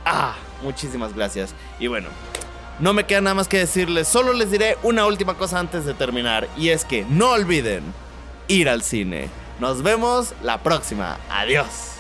Ah, 0.05 0.35
muchísimas 0.65 1.15
gracias. 1.15 1.55
Y 1.79 1.87
bueno, 1.87 2.09
no 2.81 2.93
me 2.93 3.05
queda 3.07 3.21
nada 3.21 3.35
más 3.35 3.47
que 3.47 3.59
decirles, 3.59 4.09
solo 4.09 4.33
les 4.33 4.51
diré 4.51 4.79
una 4.83 5.07
última 5.07 5.35
cosa 5.35 5.61
antes 5.61 5.85
de 5.85 5.95
terminar, 5.95 6.49
y 6.57 6.71
es 6.71 6.85
que 6.85 7.07
no 7.09 7.31
olviden 7.31 7.85
ir 8.49 8.69
al 8.69 8.83
cine. 8.83 9.29
Nos 9.61 9.85
vemos 9.85 10.35
la 10.43 10.59
próxima. 10.59 11.21
Adiós. 11.31 11.94